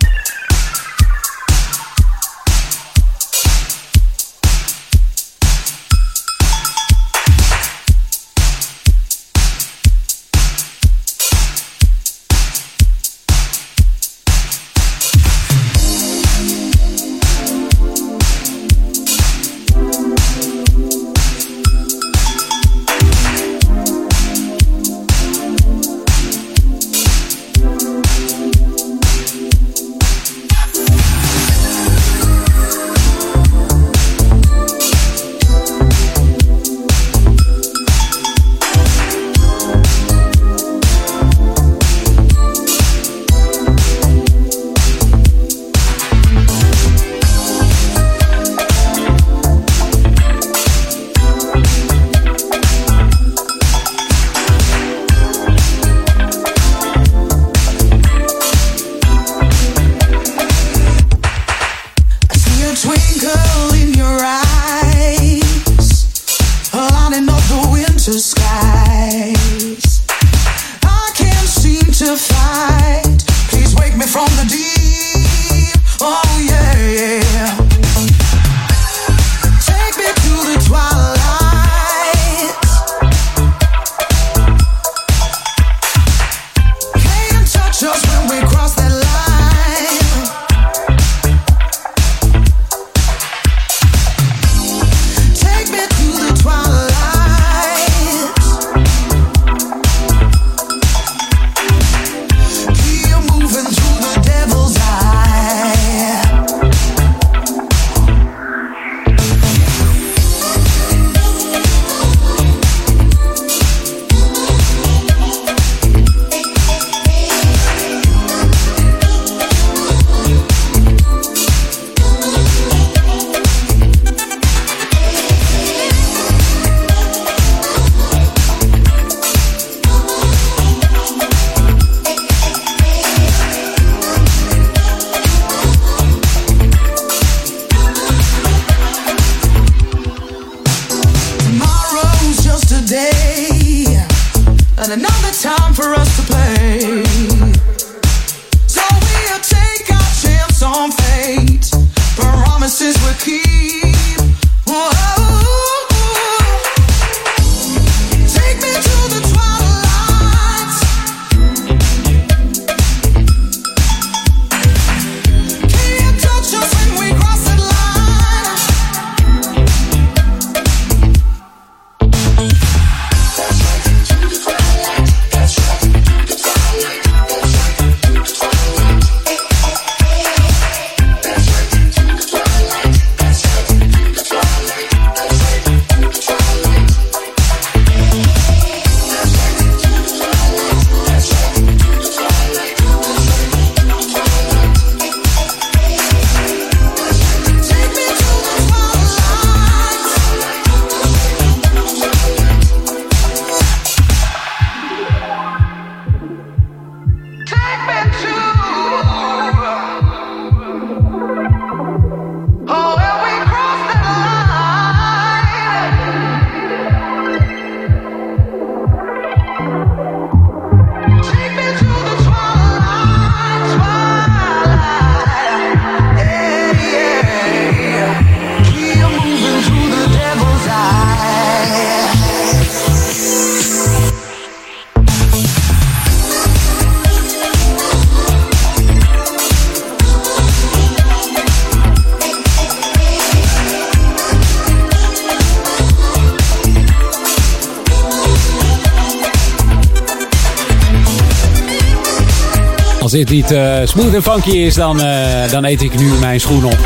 [253.53, 256.77] Eh, smooth en funky is, dan, eh, dan eet ik nu mijn schoen op.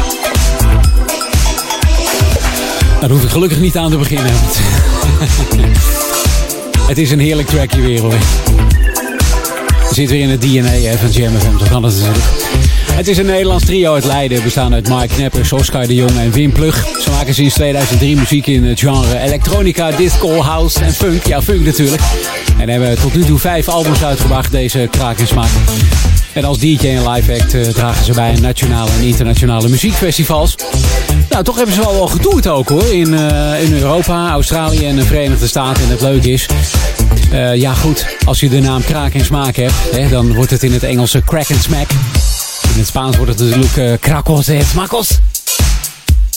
[2.99, 4.31] Daar hoef ik gelukkig niet aan te beginnen.
[6.89, 8.13] het is een heerlijk trackje weer hoor.
[9.91, 12.25] Zit weer in het DNA van Jam FM, zo kan het natuurlijk.
[12.91, 16.31] Het is een Nederlands trio uit Leiden, bestaan uit Mike Knepper, Oscar de Jong en
[16.31, 16.87] Wim Plug.
[17.01, 21.25] Ze maken sinds 2003 muziek in het genre elektronica, disco, house en funk.
[21.25, 22.01] Ja, funk natuurlijk.
[22.59, 25.49] En hebben tot nu toe vijf albums uitgebracht, deze kraak en smaak.
[26.37, 30.55] En als DJ en live act eh, dragen ze bij nationale en internationale muziekfestivals.
[31.29, 32.93] Nou, toch hebben ze wel wel getoerd ook hoor.
[32.93, 35.83] In, eh, in Europa, Australië en de Verenigde Staten.
[35.83, 36.45] En het leuke is,
[37.31, 40.63] eh, ja goed, als je de naam kraak en smaak hebt, hè, dan wordt het
[40.63, 41.89] in het Engelse crack and smack.
[42.73, 45.19] In het Spaans wordt het natuurlijk uh, krakos en smakos.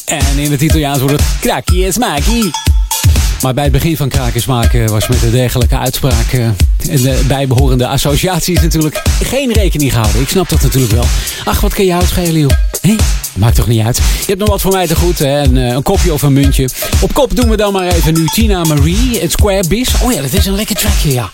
[0.04, 2.50] En in het Italiaans wordt het krakkie en smaki.
[3.42, 6.32] Maar bij het begin van kraak en smaak was met de dergelijke uitspraak
[6.80, 10.20] de bijbehorende associaties natuurlijk geen rekening gehouden.
[10.20, 11.04] Ik snap dat natuurlijk wel.
[11.44, 12.50] Ach, wat kan je uitschelen, joh?
[12.80, 12.96] Hé?
[13.34, 13.96] Maakt toch niet uit.
[13.96, 15.38] Je hebt nog wat voor mij te goed, hè?
[15.38, 16.68] Een, eh, een kopje of een muntje.
[17.00, 19.88] Op kop doen we dan maar even nu Tina Marie, het Square Biz.
[20.02, 21.30] Oh ja, dat is een lekker trackje, ja.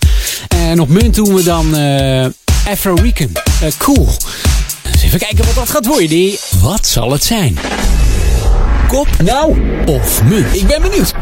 [0.47, 2.25] En op munt doen we dan eh
[2.71, 3.29] Afro Rican.
[3.61, 4.09] Eh, cool.
[5.03, 6.37] Even kijken wat dat gaat worden.
[6.61, 7.57] Wat zal het zijn?
[8.87, 10.55] Kop nou of munt?
[10.55, 11.13] Ik ben benieuwd.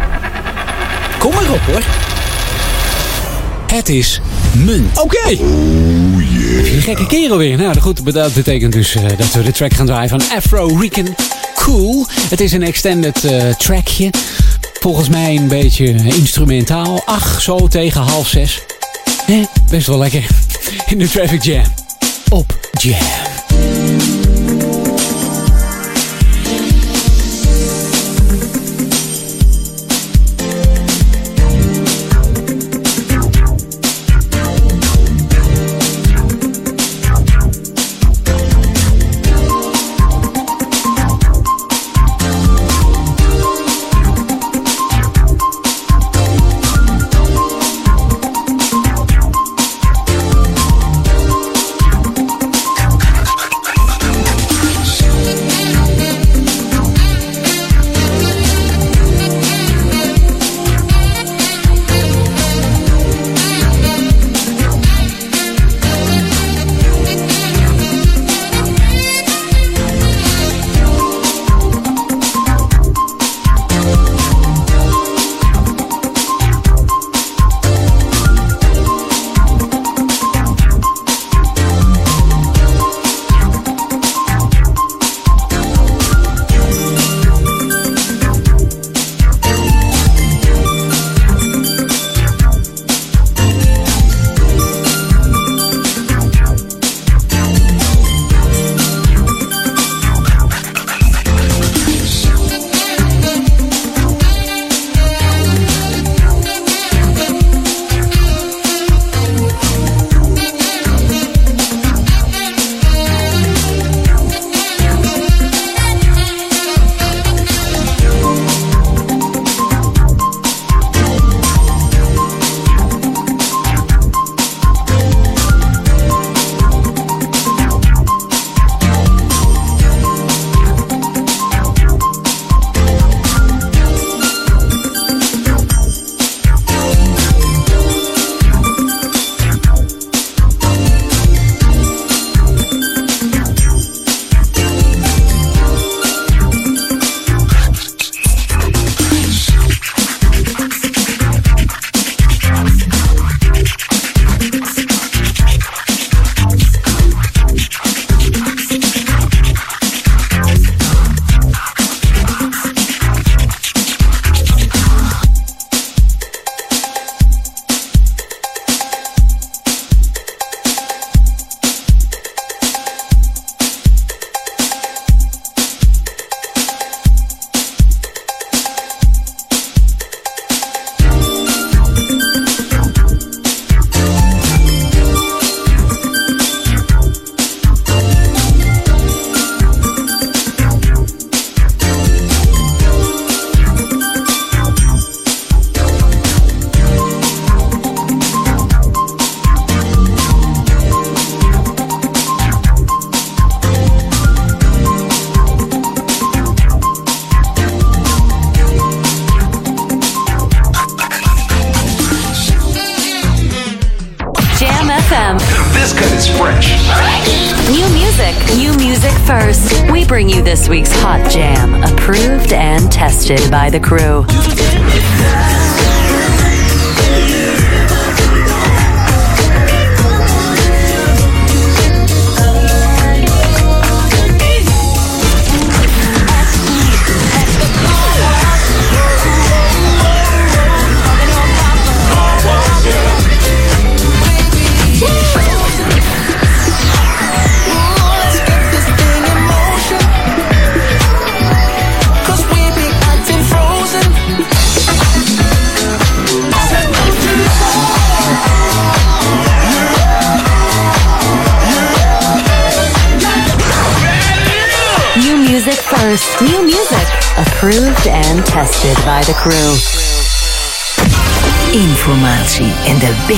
[1.20, 2.05] Kom maar op hoor.
[3.76, 4.22] Het is
[4.58, 5.00] munt.
[5.00, 5.28] Oké.
[5.28, 6.74] Oh yeah.
[6.74, 7.58] Een gekke kerel weer.
[7.58, 11.16] Nou goed, dat betekent dus eh, dat we de track gaan draaien van Afro Rican.
[11.56, 12.06] Cool.
[12.30, 14.10] Het is een extended eh, trackje.
[14.80, 17.02] Volgens mij een beetje instrumentaal.
[17.06, 18.62] Ach, zo tegen half zes.
[19.28, 19.36] Eh,
[19.70, 20.28] best wel lekker.
[20.88, 21.64] In de Traffic Jam.
[22.30, 24.15] Op Jam.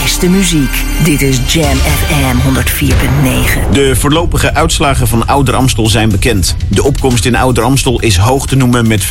[0.02, 0.84] Beste muziek.
[1.04, 3.72] Dit is Jam FM 104.9.
[3.72, 6.56] De voorlopige uitslagen van Ouder Amstel zijn bekend.
[6.68, 9.08] De opkomst in Ouder Amstel is hoog te noemen met 85%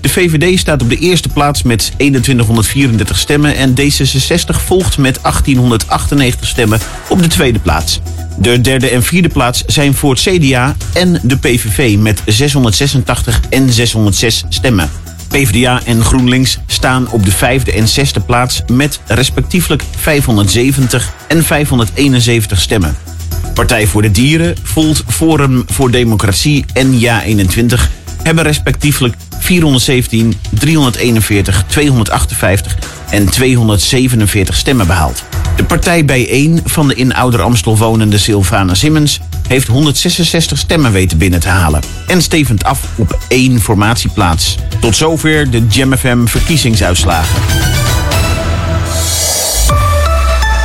[0.00, 6.48] De VVD staat op de eerste plaats met 2134 stemmen en D66 volgt met 1898
[6.48, 8.00] stemmen op de tweede plaats.
[8.38, 13.72] De derde en vierde plaats zijn voor het CDA en de PVV met 686 en
[13.72, 14.90] 606 stemmen.
[15.36, 22.60] PvdA en GroenLinks staan op de vijfde en zesde plaats met respectievelijk 570 en 571
[22.60, 22.96] stemmen.
[23.54, 27.80] Partij voor de Dieren, Volt, Forum voor Democratie en Ja21
[28.22, 32.76] hebben respectievelijk 417, 341, 258
[33.10, 35.24] en 247 stemmen behaald.
[35.56, 41.18] De partij bijeen van de in Ouder Amstel wonende Sylvana Simmons heeft 166 stemmen weten
[41.18, 44.56] binnen te halen en stevend af op één formatieplaats.
[44.80, 47.36] Tot zover de Jam FM verkiezingsuitslagen.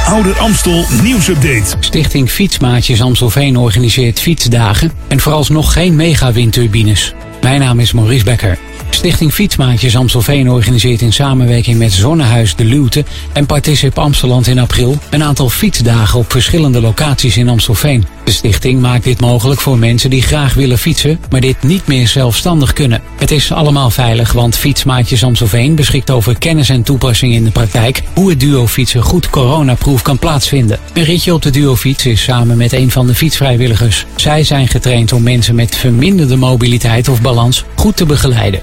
[0.05, 1.75] Ouder Amstel nieuwsupdate.
[1.79, 7.13] Stichting Fietsmaatjes Amstelveen organiseert fietsdagen en vooralsnog geen megawindturbines.
[7.41, 8.57] Mijn naam is Maurice Becker.
[8.89, 14.97] Stichting Fietsmaatjes Amstelveen organiseert in samenwerking met Zonnehuis de Luwte en Particip Amsteland in april
[15.09, 18.05] een aantal fietsdagen op verschillende locaties in Amstelveen.
[18.31, 22.07] De stichting maakt dit mogelijk voor mensen die graag willen fietsen, maar dit niet meer
[22.07, 23.01] zelfstandig kunnen.
[23.15, 28.01] Het is allemaal veilig, want Fietsmaatjes Amstelveen beschikt over kennis en toepassing in de praktijk
[28.13, 30.79] hoe het duofietsen goed coronaproof kan plaatsvinden.
[30.93, 34.05] Een ritje op de duofiets is samen met een van de fietsvrijwilligers.
[34.15, 38.61] Zij zijn getraind om mensen met verminderde mobiliteit of balans goed te begeleiden.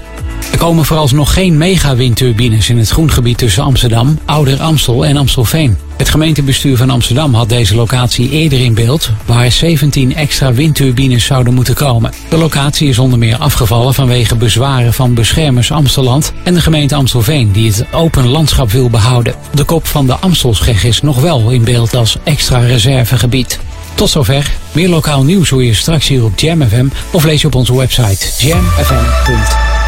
[0.51, 5.77] Er komen vooralsnog geen megawindturbines in het groengebied tussen Amsterdam, Ouder Amstel en Amstelveen.
[5.97, 11.53] Het gemeentebestuur van Amsterdam had deze locatie eerder in beeld, waar 17 extra windturbines zouden
[11.53, 12.13] moeten komen.
[12.29, 17.51] De locatie is onder meer afgevallen vanwege bezwaren van beschermers Amsteland en de gemeente Amstelveen,
[17.51, 19.35] die het open landschap wil behouden.
[19.53, 23.59] De kop van de Amstelscheg is nog wel in beeld als extra reservegebied.
[23.95, 24.51] Tot zover.
[24.71, 27.77] Meer lokaal nieuws hoor je straks hier op Jam FM of lees je op onze
[27.77, 29.78] website jamfm.nl.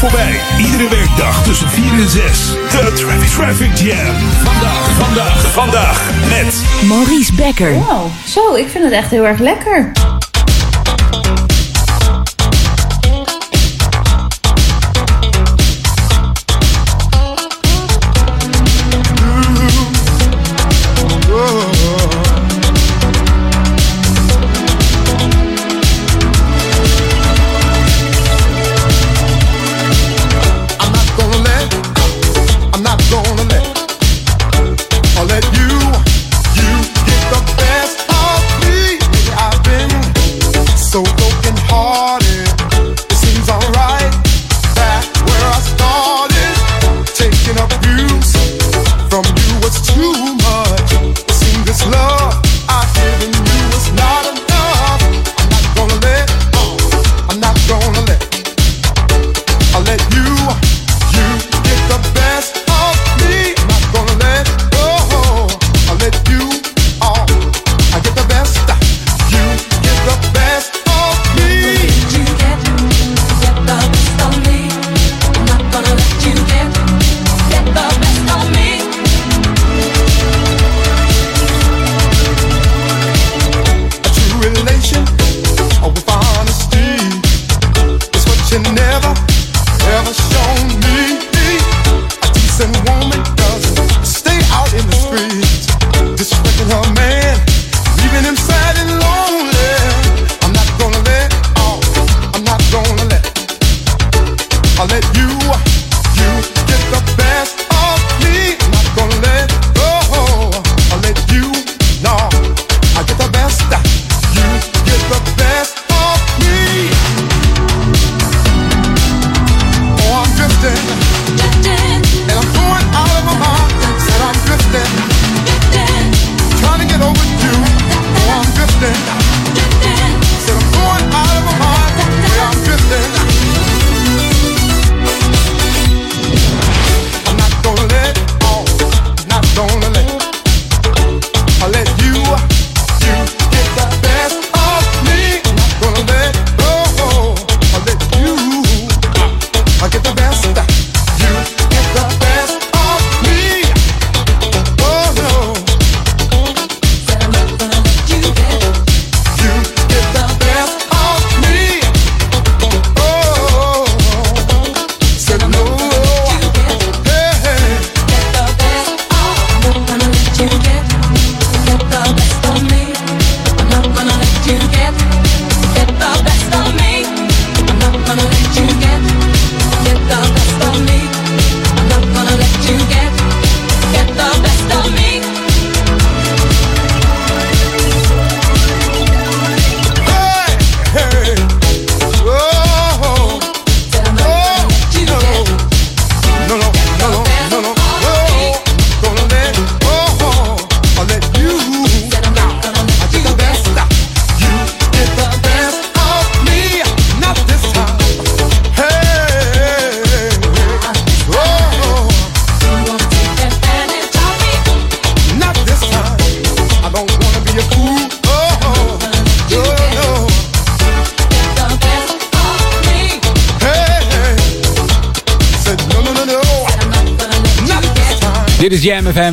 [0.00, 0.64] werkdag voorbij.
[0.66, 2.48] Iedere werkdag tussen 4 en 6.
[2.70, 4.14] De Traffic, Traffic Jam.
[4.44, 6.62] Vandaag, vandaag, vandaag met...
[6.88, 7.72] Maurice Becker.
[7.72, 9.92] Wow, zo, ik vind het echt heel erg lekker.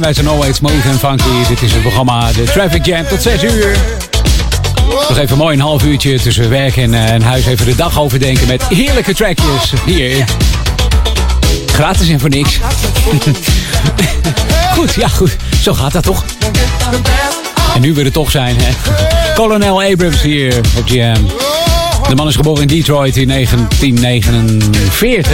[0.03, 1.47] Wij zijn always smooth en funky.
[1.47, 3.75] Dit is het programma De Traffic Jam tot 6 uur.
[5.09, 7.99] Nog even mooi een half uurtje tussen werk en, eh, en huis even de dag
[7.99, 10.25] overdenken met heerlijke trackjes hier.
[11.65, 12.59] Gratis en voor niks.
[14.75, 15.35] goed, ja goed.
[15.61, 16.25] Zo gaat dat toch?
[17.75, 18.71] En nu we er toch zijn, hè.
[19.35, 21.27] Colonel Abrams hier op Jam.
[22.07, 25.27] De man is geboren in Detroit in 1949.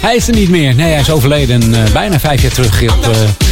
[0.00, 0.74] Hij is er niet meer.
[0.74, 3.47] Nee, hij is overleden uh, bijna vijf jaar terug op, uh,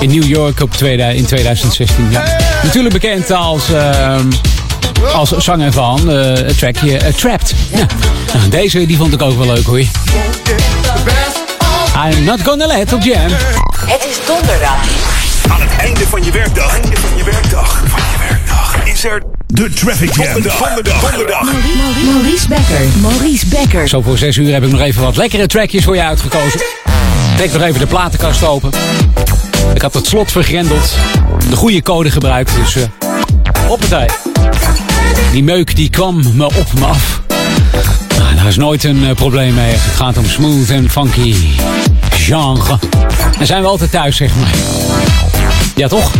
[0.00, 2.10] in New York op tweede, in 2016.
[2.10, 2.24] Ja.
[2.62, 4.16] Natuurlijk bekend als, uh,
[5.14, 7.54] als zanger van het trackje Trapped.
[7.74, 7.86] Ja.
[8.34, 9.78] Nou, deze die vond ik ook wel leuk hoor.
[9.78, 9.88] I'm
[12.24, 13.30] not gonna let op Jam.
[13.86, 14.84] Het is donderdag.
[15.48, 16.72] Aan het einde van je werkdag.
[16.72, 17.82] Einde van je werkdag.
[17.86, 18.76] Van je werkdag.
[18.84, 20.32] Is er de Traffic Jam.
[20.32, 20.58] Donderdag.
[20.58, 21.00] Donderdag.
[21.00, 21.48] Donderdag.
[22.12, 22.80] Maurice Becker.
[23.00, 23.88] Maurice Becker.
[23.88, 26.60] Zo voor 6 uur heb ik nog even wat lekkere trackjes voor je uitgekozen.
[27.36, 28.70] Trek nog even de platenkast open.
[29.80, 30.94] Ik had het slot vergrendeld.
[31.50, 32.54] De goede code gebruikt.
[32.54, 32.82] Dus uh,
[33.66, 34.08] hoppatee.
[35.32, 37.22] Die meuk die kwam me op me af.
[38.18, 39.70] Nou, daar is nooit een uh, probleem mee.
[39.72, 41.34] Het gaat om smooth en funky
[42.10, 42.78] genre.
[43.38, 44.54] Dan zijn we altijd thuis, zeg maar.
[45.76, 46.12] Ja, toch?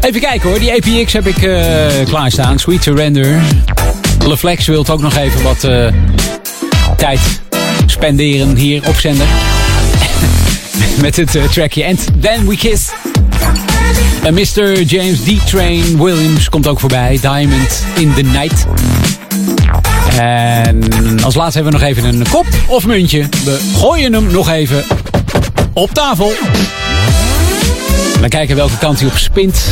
[0.00, 1.60] Even kijken hoor, die APX heb ik uh,
[2.04, 2.58] klaarstaan.
[2.58, 3.40] Sweet Surrender.
[4.26, 5.86] LeFlex wilt ook nog even wat uh,
[6.96, 7.20] tijd
[7.86, 9.26] spenderen hier op zender.
[11.00, 12.90] Met het uh, trackje And Then We Kiss.
[14.22, 14.82] En Mr.
[14.82, 17.18] James D-Train Williams komt ook voorbij.
[17.20, 18.66] Diamond in the Night.
[20.18, 20.82] En
[21.22, 23.28] als laatste hebben we nog even een kop of muntje.
[23.44, 24.84] We gooien hem nog even
[25.72, 26.32] op tafel.
[28.20, 29.64] Dan kijken welke kant hij op spint.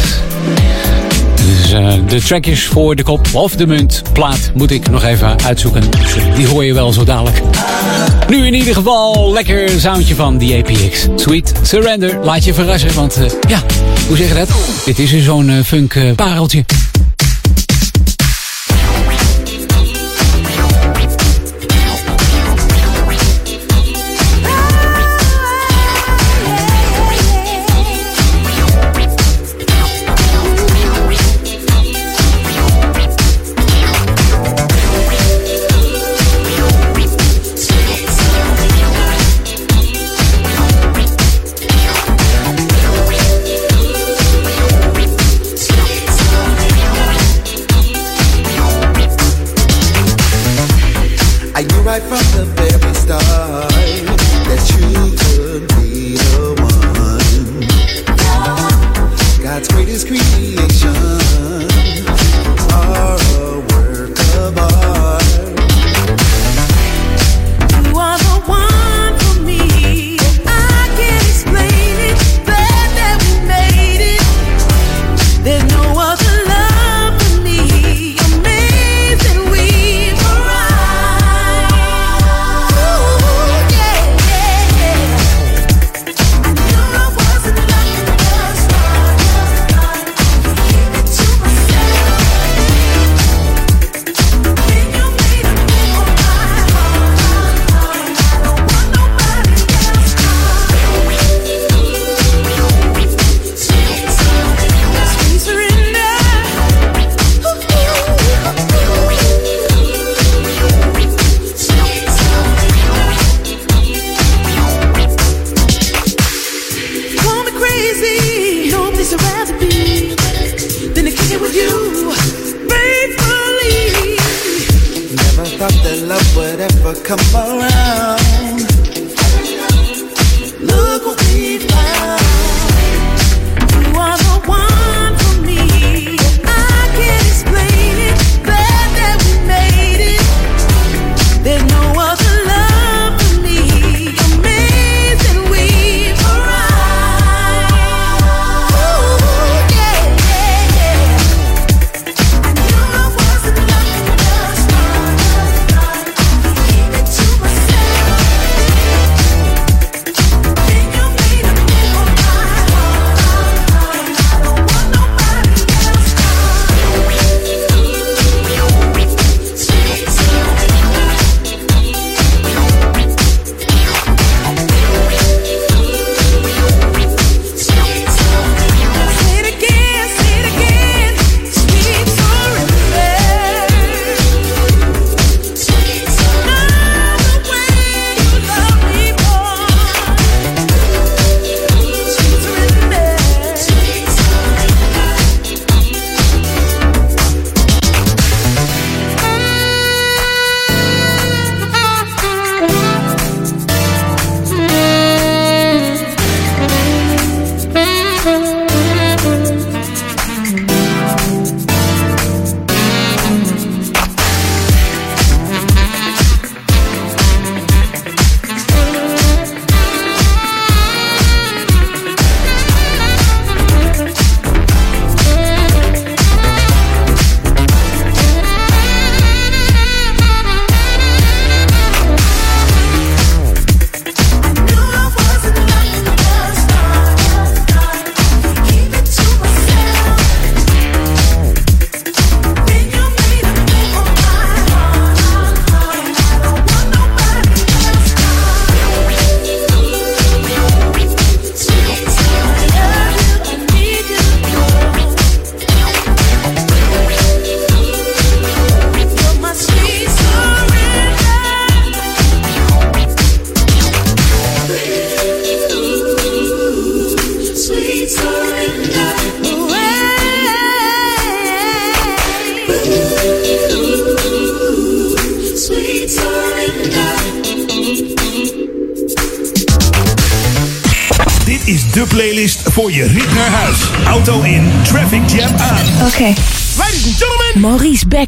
[1.47, 5.43] Dus uh, de trackjes voor de kop of de munt plaat moet ik nog even
[5.45, 5.91] uitzoeken.
[5.91, 7.43] Dus die hoor je wel zo dadelijk.
[8.29, 11.07] Nu in ieder geval lekker soundje van die APX.
[11.17, 12.19] Sweet Surrender.
[12.23, 13.63] Laat je verrassen, want uh, ja,
[14.09, 14.49] hoe zeg je dat?
[14.85, 16.65] Dit is zo'n funk pareltje.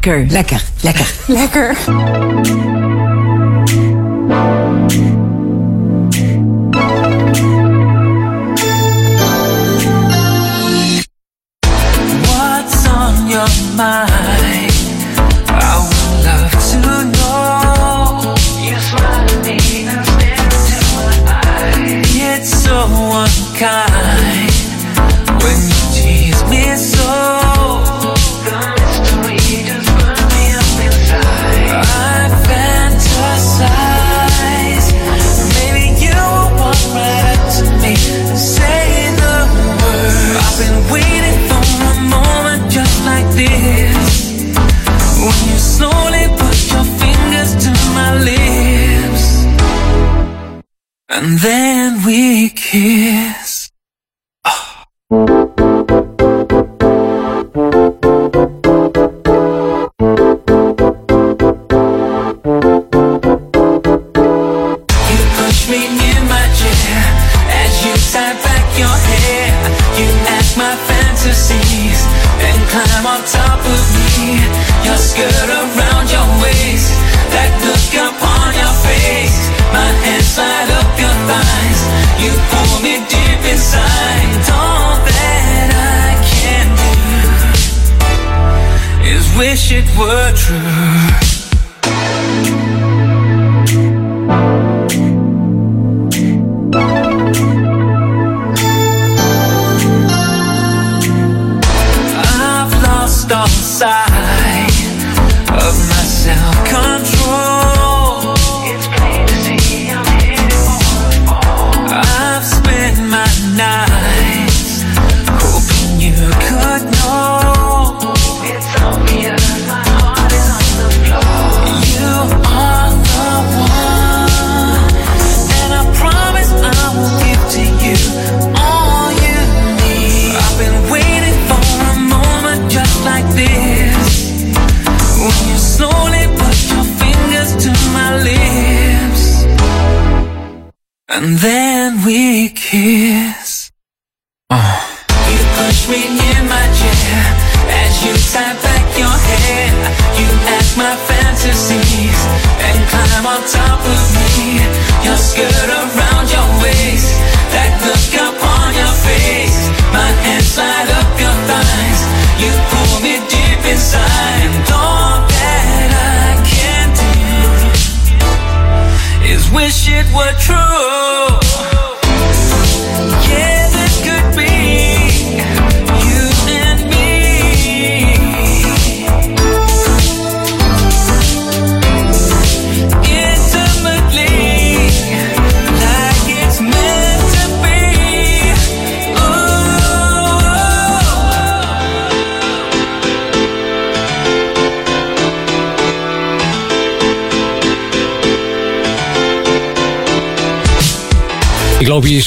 [0.09, 0.48] Lekker.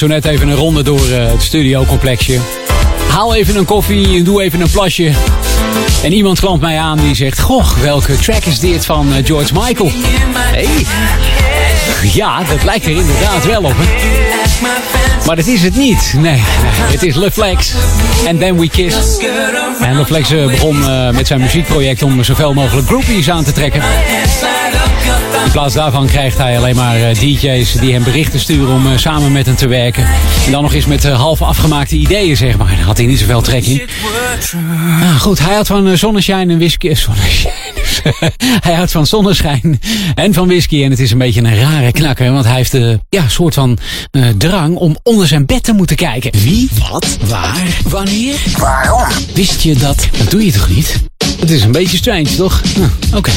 [0.02, 2.38] Zo net even een ronde door eh, het studiocomplexje.
[3.08, 5.12] Haal even een koffie, doe even een plasje.
[6.02, 7.40] En iemand klampt mij aan die zegt...
[7.40, 9.90] Goh, welke track is dit van eh, George Michael?
[10.34, 10.86] Hey.
[12.12, 13.74] Ja, dat lijkt er inderdaad wel op?
[15.26, 16.14] Maar dat is het niet.
[16.16, 17.72] Nee, het is Le Flex.
[18.26, 18.96] En Then We Kiss.
[19.80, 20.78] En Le Flex eh, begon
[21.14, 23.82] met zijn muziekproject om zoveel mogelijk groupies aan te trekken.
[25.44, 28.98] In plaats daarvan krijgt hij alleen maar eh, DJ's die hem berichten sturen om eh,
[28.98, 30.04] samen met hem te werken.
[30.46, 32.66] En dan nog eens met eh, half afgemaakte ideeën, zeg maar.
[32.66, 33.82] Daar had hij niet zoveel trek in.
[35.00, 36.94] Nou goed, hij houdt van zonneschijn en whisky.
[36.94, 37.54] Zonneschijn.
[38.66, 39.80] hij houdt van zonneschijn
[40.14, 40.84] en van whisky.
[40.84, 42.32] En het is een beetje een rare knakker.
[42.32, 43.78] Want hij heeft de ja, soort van
[44.36, 46.32] drang om onder zijn bed te moeten kijken.
[46.42, 49.06] Wie, wat, waar, wanneer, waarom?
[49.34, 50.08] Wist je dat?
[50.18, 51.02] Dat doe je toch niet?
[51.40, 52.62] Het is een beetje strange, toch?
[52.74, 53.30] Hm, Oké.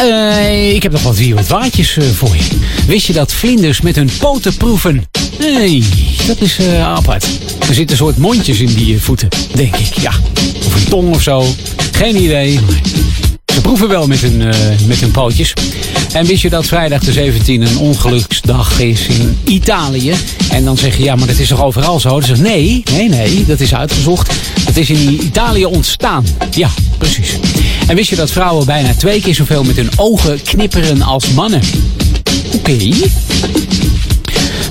[0.00, 2.42] Eh, ik heb nog wat wie waardjes eh, voor je.
[2.86, 5.04] Wist je dat vlinders met hun poten proeven?
[5.38, 5.84] Nee,
[6.26, 7.26] dat is eh, apart.
[7.68, 9.94] Er zitten soort mondjes in die voeten, denk ik.
[10.00, 10.12] Ja,
[10.66, 11.44] of een tong of zo.
[11.92, 12.60] Geen idee.
[13.54, 14.36] Ze proeven wel met hun,
[14.86, 15.52] met hun pootjes.
[16.12, 20.14] En wist je dat vrijdag de 17 een ongeluksdag is in Italië?
[20.50, 22.08] En dan zeg je, ja, maar dat is toch overal zo?
[22.08, 24.32] Dan zeg je, nee, nee, nee, dat is uitgezocht.
[24.64, 26.24] Het is in Italië ontstaan.
[26.50, 27.38] Ja, precies.
[27.90, 31.60] En wist je dat vrouwen bijna twee keer zoveel met hun ogen knipperen als mannen?
[32.54, 32.78] Oké.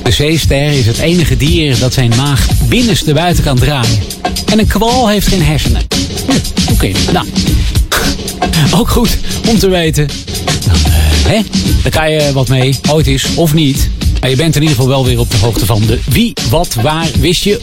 [0.03, 3.99] De zeester is het enige dier dat zijn maag binnenste buiten kan draaien.
[4.45, 5.81] En een kwal heeft geen hersenen.
[6.25, 7.25] Hm, Oké, nou.
[8.79, 9.17] Ook goed
[9.47, 10.07] om te weten.
[10.65, 10.91] Dan, eh,
[11.25, 11.41] hè?
[11.83, 13.89] Daar kan je wat mee, ooit is of niet.
[14.21, 16.73] Maar je bent in ieder geval wel weer op de hoogte van de wie, wat,
[16.73, 17.59] waar, wist je,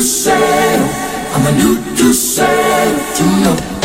[0.00, 1.01] sail.
[1.34, 3.81] I'm a new to sail to know.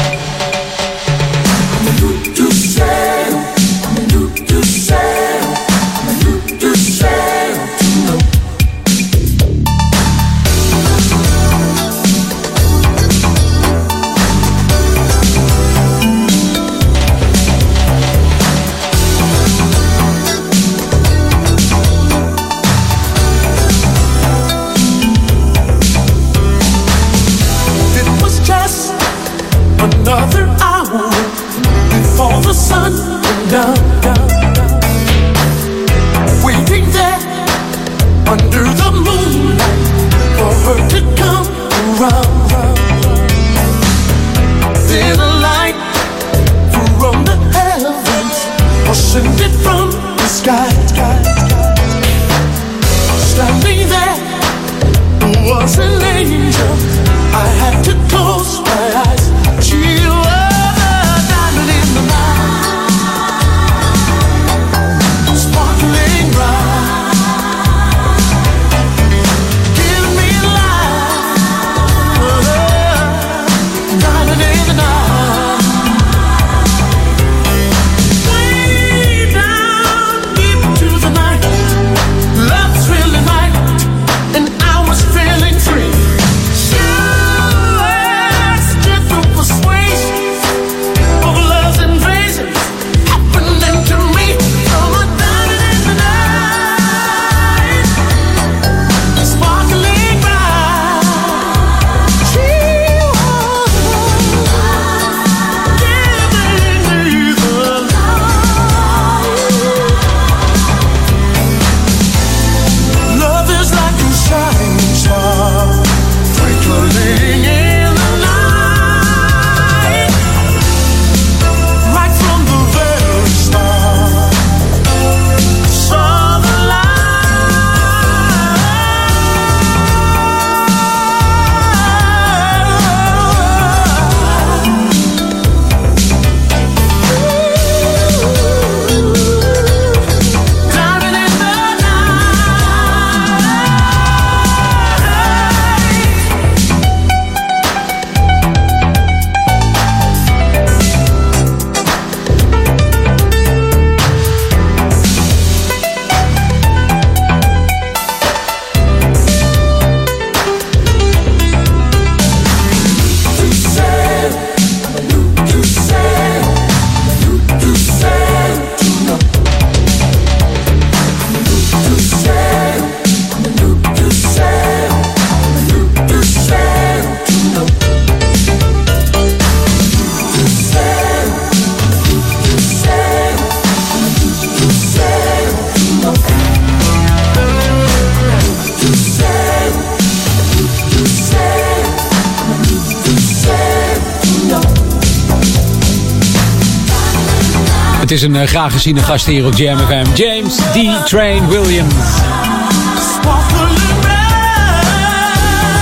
[198.27, 200.05] Een eh, graag geziene gast hier op Jam FM.
[200.15, 201.05] James D.
[201.05, 201.93] Train Williams.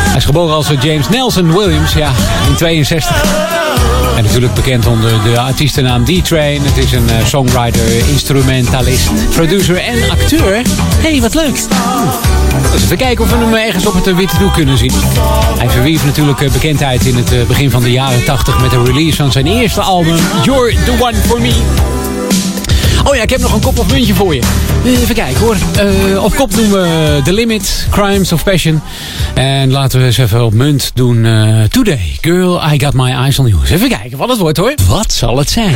[0.08, 2.12] Hij is geboren als eh, James Nelson Williams, ja,
[2.48, 3.16] in 62.
[4.18, 6.62] En natuurlijk bekend onder de artiestennaam D-Train.
[6.64, 10.56] Het is een eh, songwriter, instrumentalist, producer en acteur.
[10.56, 11.60] Hé, hey, wat leuk.
[12.72, 14.94] Dus even kijken of we hem ergens op het witte doek kunnen zien.
[15.58, 19.32] Hij verwierf natuurlijk bekendheid in het begin van de jaren 80 met de release van
[19.32, 21.54] zijn eerste album You're the One for Me.
[23.08, 24.42] Oh ja, ik heb nog een kop of muntje voor je.
[24.86, 25.56] Even kijken hoor.
[26.14, 28.82] Eh, op kop doen we The Limit, Crimes of Passion.
[29.34, 31.26] En laten we eens even op munt doen.
[31.26, 33.62] eh, Today, Girl, I Got My Eyes on You.
[33.70, 34.74] Even kijken wat het wordt hoor.
[34.88, 35.76] Wat zal het zijn?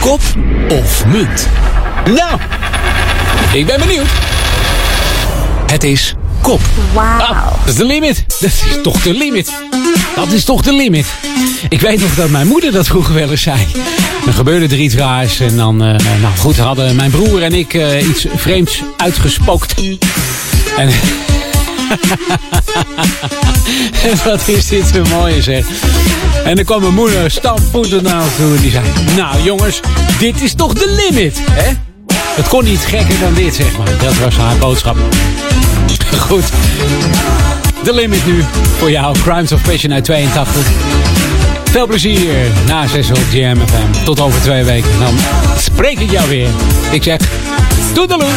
[0.00, 0.20] Kop
[0.68, 1.48] of munt?
[2.04, 2.40] Nou,
[3.52, 4.06] ik ben benieuwd.
[5.66, 6.60] Het is kop.
[6.92, 7.18] Wauw.
[7.20, 8.24] Ah, dat is de limit.
[8.40, 9.52] Dat is toch de limit.
[10.14, 11.06] Dat is toch de limit.
[11.68, 13.66] Ik weet nog dat mijn moeder dat vroeger wel eens zei.
[14.24, 15.40] Dan gebeurde er iets raars.
[15.40, 19.74] En dan, eh, nou goed, hadden mijn broer en ik eh, iets vreemds uitgespookt.
[20.76, 20.90] En...
[24.24, 25.66] wat is dit een mooie zeg.
[26.44, 28.84] En dan kwam mijn moeder stampvoetend naar ons toe en die zei...
[29.16, 29.80] Nou jongens,
[30.18, 31.72] dit is toch de limit, hè?
[32.14, 33.98] Het kon niet gekker dan dit, zeg maar.
[33.98, 34.96] Dat was haar boodschap.
[36.28, 36.44] Goed.
[37.82, 38.44] The Limit nu
[38.78, 39.18] voor jou.
[39.18, 40.66] Crimes of Passion uit 82.
[41.70, 42.34] Veel plezier
[42.66, 44.04] na 6 op Jam FM.
[44.04, 44.90] Tot over twee weken.
[44.98, 45.14] Dan
[45.58, 46.48] spreek ik jou weer.
[46.90, 47.20] Ik zeg,
[47.92, 48.28] doedeloe.